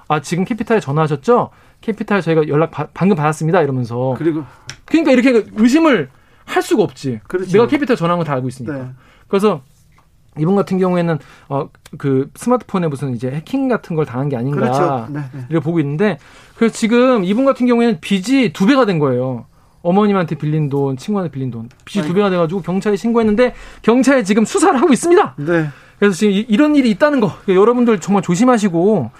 아 0.08 0.20
지금 0.20 0.44
캐피탈에 0.44 0.80
전화하셨죠? 0.80 1.50
캐피탈 1.80 2.22
저희가 2.22 2.48
연락 2.48 2.70
바, 2.70 2.88
방금 2.94 3.16
받았습니다 3.16 3.60
이러면서 3.62 4.14
그리고 4.16 4.44
그러니까 4.86 5.12
이렇게 5.12 5.44
의심을 5.56 6.08
할 6.46 6.62
수가 6.62 6.82
없지. 6.84 7.20
그렇죠. 7.28 7.50
내가 7.52 7.66
캐피탈 7.66 7.96
전화한 7.96 8.18
거다 8.18 8.32
알고 8.32 8.48
있으니까. 8.48 8.72
네. 8.74 8.88
그래서 9.28 9.60
이분 10.38 10.54
같은 10.56 10.78
경우에는 10.78 11.18
어 11.48 11.68
그 11.98 12.30
스마트폰에 12.34 12.88
무슨 12.88 13.14
이제 13.14 13.30
해킹 13.30 13.68
같은 13.68 13.96
걸 13.96 14.04
당한 14.04 14.28
게 14.28 14.36
아닌가 14.36 14.60
그렇죠. 14.60 15.06
네, 15.10 15.20
네. 15.32 15.46
이렇게 15.48 15.64
보고 15.64 15.80
있는데 15.80 16.18
그래서 16.56 16.74
지금 16.74 17.24
이분 17.24 17.44
같은 17.46 17.66
경우에는 17.66 18.00
빚이 18.00 18.52
두 18.52 18.66
배가 18.66 18.84
된 18.84 18.98
거예요. 18.98 19.46
어머님한테 19.82 20.34
빌린 20.34 20.68
돈, 20.68 20.96
친구한테 20.98 21.30
빌린 21.32 21.50
돈, 21.50 21.68
빚이 21.86 22.00
아이고. 22.00 22.08
두 22.08 22.14
배가 22.14 22.28
돼가지고 22.28 22.60
경찰에 22.60 22.96
신고했는데 22.96 23.54
경찰에 23.82 24.24
지금 24.24 24.44
수사를 24.44 24.78
하고 24.78 24.92
있습니다. 24.92 25.36
네. 25.38 25.68
그래서 25.98 26.14
지금 26.16 26.32
이런 26.48 26.74
일이 26.76 26.90
있다는 26.90 27.20
거 27.20 27.28
그러니까 27.44 27.54
여러분들 27.54 28.00
정말 28.00 28.22
조심하시고 28.22 29.10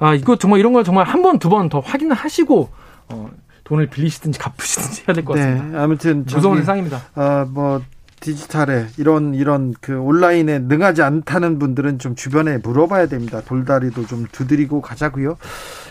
아 0.00 0.14
이거 0.14 0.34
정말 0.36 0.58
이런 0.58 0.72
걸 0.72 0.82
정말 0.82 1.06
한 1.06 1.22
번 1.22 1.38
두 1.38 1.48
번 1.50 1.68
더 1.68 1.78
확인을 1.80 2.16
하시고 2.16 2.70
어, 3.10 3.30
돈을 3.68 3.86
빌리시든지 3.88 4.38
갚으시든지 4.38 5.04
해야 5.08 5.14
될 5.14 5.24
것 5.24 5.34
같습니다. 5.34 5.64
네, 5.78 5.78
아무튼 5.78 6.24
무서운 6.24 6.58
세상입니다. 6.58 7.02
아뭐 7.14 7.82
디지털에 8.20 8.86
이런 8.96 9.34
이런 9.34 9.74
그 9.80 9.96
온라인에 10.00 10.58
능하지 10.60 11.02
않다는 11.02 11.58
분들은 11.58 11.98
좀 12.00 12.16
주변에 12.16 12.58
물어봐야 12.58 13.06
됩니다. 13.06 13.40
돌다리도 13.42 14.06
좀 14.06 14.26
두드리고 14.32 14.80
가자고요. 14.80 15.36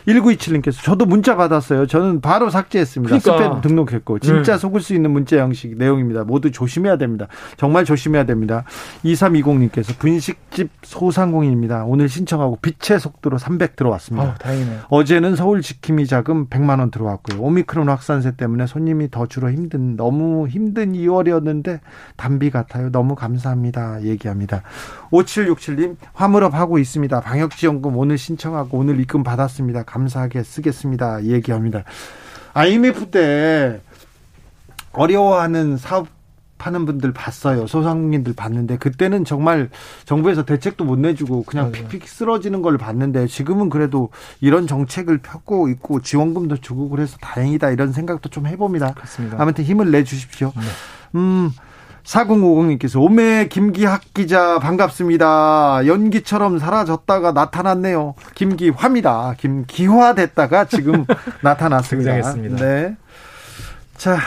1927님께서 0.07 0.81
저도 0.83 1.05
문자 1.05 1.35
받았어요. 1.35 1.85
저는 1.85 2.21
바로 2.21 2.49
삭제했습니다. 2.49 3.19
그러니까. 3.19 3.59
스팸 3.59 3.61
등록했고 3.61 4.19
진짜 4.19 4.53
네. 4.53 4.57
속을 4.57 4.81
수 4.81 4.93
있는 4.93 5.11
문자 5.11 5.37
형식 5.37 5.77
내용입니다. 5.77 6.23
모두 6.23 6.51
조심해야 6.51 6.97
됩니다. 6.97 7.27
정말 7.57 7.83
조심해야 7.83 8.25
됩니다. 8.25 8.63
2320님께서 9.03 9.97
분식집 9.99 10.69
소상공인입니다. 10.83 11.83
오늘 11.85 12.07
신청하고 12.07 12.59
빛의 12.61 12.99
속도로 12.99 13.37
300 13.37 13.75
들어왔습니다. 13.75 14.29
어, 14.29 14.35
다행이네요. 14.35 14.79
어제는 14.89 15.35
서울 15.35 15.61
지킴이 15.61 16.07
자금 16.07 16.47
100만 16.47 16.79
원 16.79 16.89
들어왔고요. 16.89 17.41
오미크론 17.41 17.89
확산세 17.89 18.35
때문에 18.37 18.65
손님이 18.65 19.11
더 19.11 19.25
줄어 19.25 19.51
힘든 19.51 19.97
너무 19.97 20.47
힘든 20.47 20.93
2월이었는데 20.93 21.79
단비 22.15 22.49
같아요. 22.49 22.91
너무 22.91 23.15
감사합니다. 23.15 24.03
얘기합니다. 24.03 24.63
5767님 25.11 25.97
화물업 26.13 26.53
하고 26.53 26.79
있습니다. 26.79 27.19
방역 27.21 27.51
지원금 27.51 27.97
오늘 27.97 28.17
신청하고 28.17 28.77
오늘 28.77 28.99
입금 28.99 29.23
받았습니다. 29.23 29.83
감사하게 29.97 30.43
쓰겠습니다. 30.43 31.23
얘기합니다. 31.23 31.83
IMF 32.53 33.07
때 33.07 33.81
어려워하는 34.91 35.77
사업 35.77 36.07
하는 36.59 36.85
분들 36.87 37.13
봤어요. 37.13 37.67
소상공인들 37.67 38.33
봤는데 38.33 38.77
그때는 38.77 39.25
정말 39.25 39.69
정부에서 40.05 40.43
대책도 40.43 40.85
못 40.85 40.97
내주고 40.97 41.43
그냥 41.43 41.71
맞아요. 41.71 41.87
픽픽 41.87 42.07
쓰러지는 42.07 42.63
걸 42.63 42.79
봤는데 42.79 43.27
지금은 43.27 43.69
그래도 43.69 44.09
이런 44.41 44.65
정책을 44.65 45.19
펴고 45.19 45.69
있고 45.69 46.01
지원금도 46.01 46.57
주고 46.57 46.89
그래서 46.89 47.17
다행이다 47.21 47.69
이런 47.69 47.93
생각도 47.93 48.29
좀 48.29 48.47
해봅니다. 48.47 48.93
그렇습니다. 48.93 49.37
아무튼 49.39 49.65
힘을 49.65 49.91
내 49.91 50.03
주십시오. 50.03 50.51
네. 50.55 50.63
음 51.15 51.51
4050님께서 52.07 53.01
오메 53.01 53.49
김기학 53.49 54.13
기자 54.13 54.59
반갑습니다. 54.59 55.81
연기처럼 55.85 56.57
사라졌다가 56.57 57.33
나타났네요. 57.33 58.15
김기화입니다. 58.33 59.35
김기화 59.37 60.15
됐다가 60.15 60.65
지금 60.65 61.05
나타났습니다. 61.43 62.13
등장했습니다. 62.13 62.65
네. 62.65 62.95
자, 63.97 64.17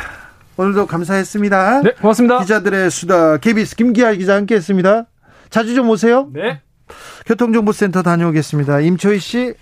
오늘도 0.58 0.86
감사했습니다. 0.86 1.82
네, 1.82 1.92
고맙습니다. 1.94 2.40
기자들의 2.40 2.90
수다 2.90 3.38
KBS 3.38 3.76
김기하 3.76 4.12
기자 4.12 4.34
함께했습니다. 4.34 5.06
자주 5.48 5.74
좀 5.74 5.88
오세요. 5.88 6.28
네. 6.34 6.60
교통정보센터 7.24 8.02
다녀오겠습니다. 8.02 8.80
임초희 8.80 9.18
씨. 9.20 9.54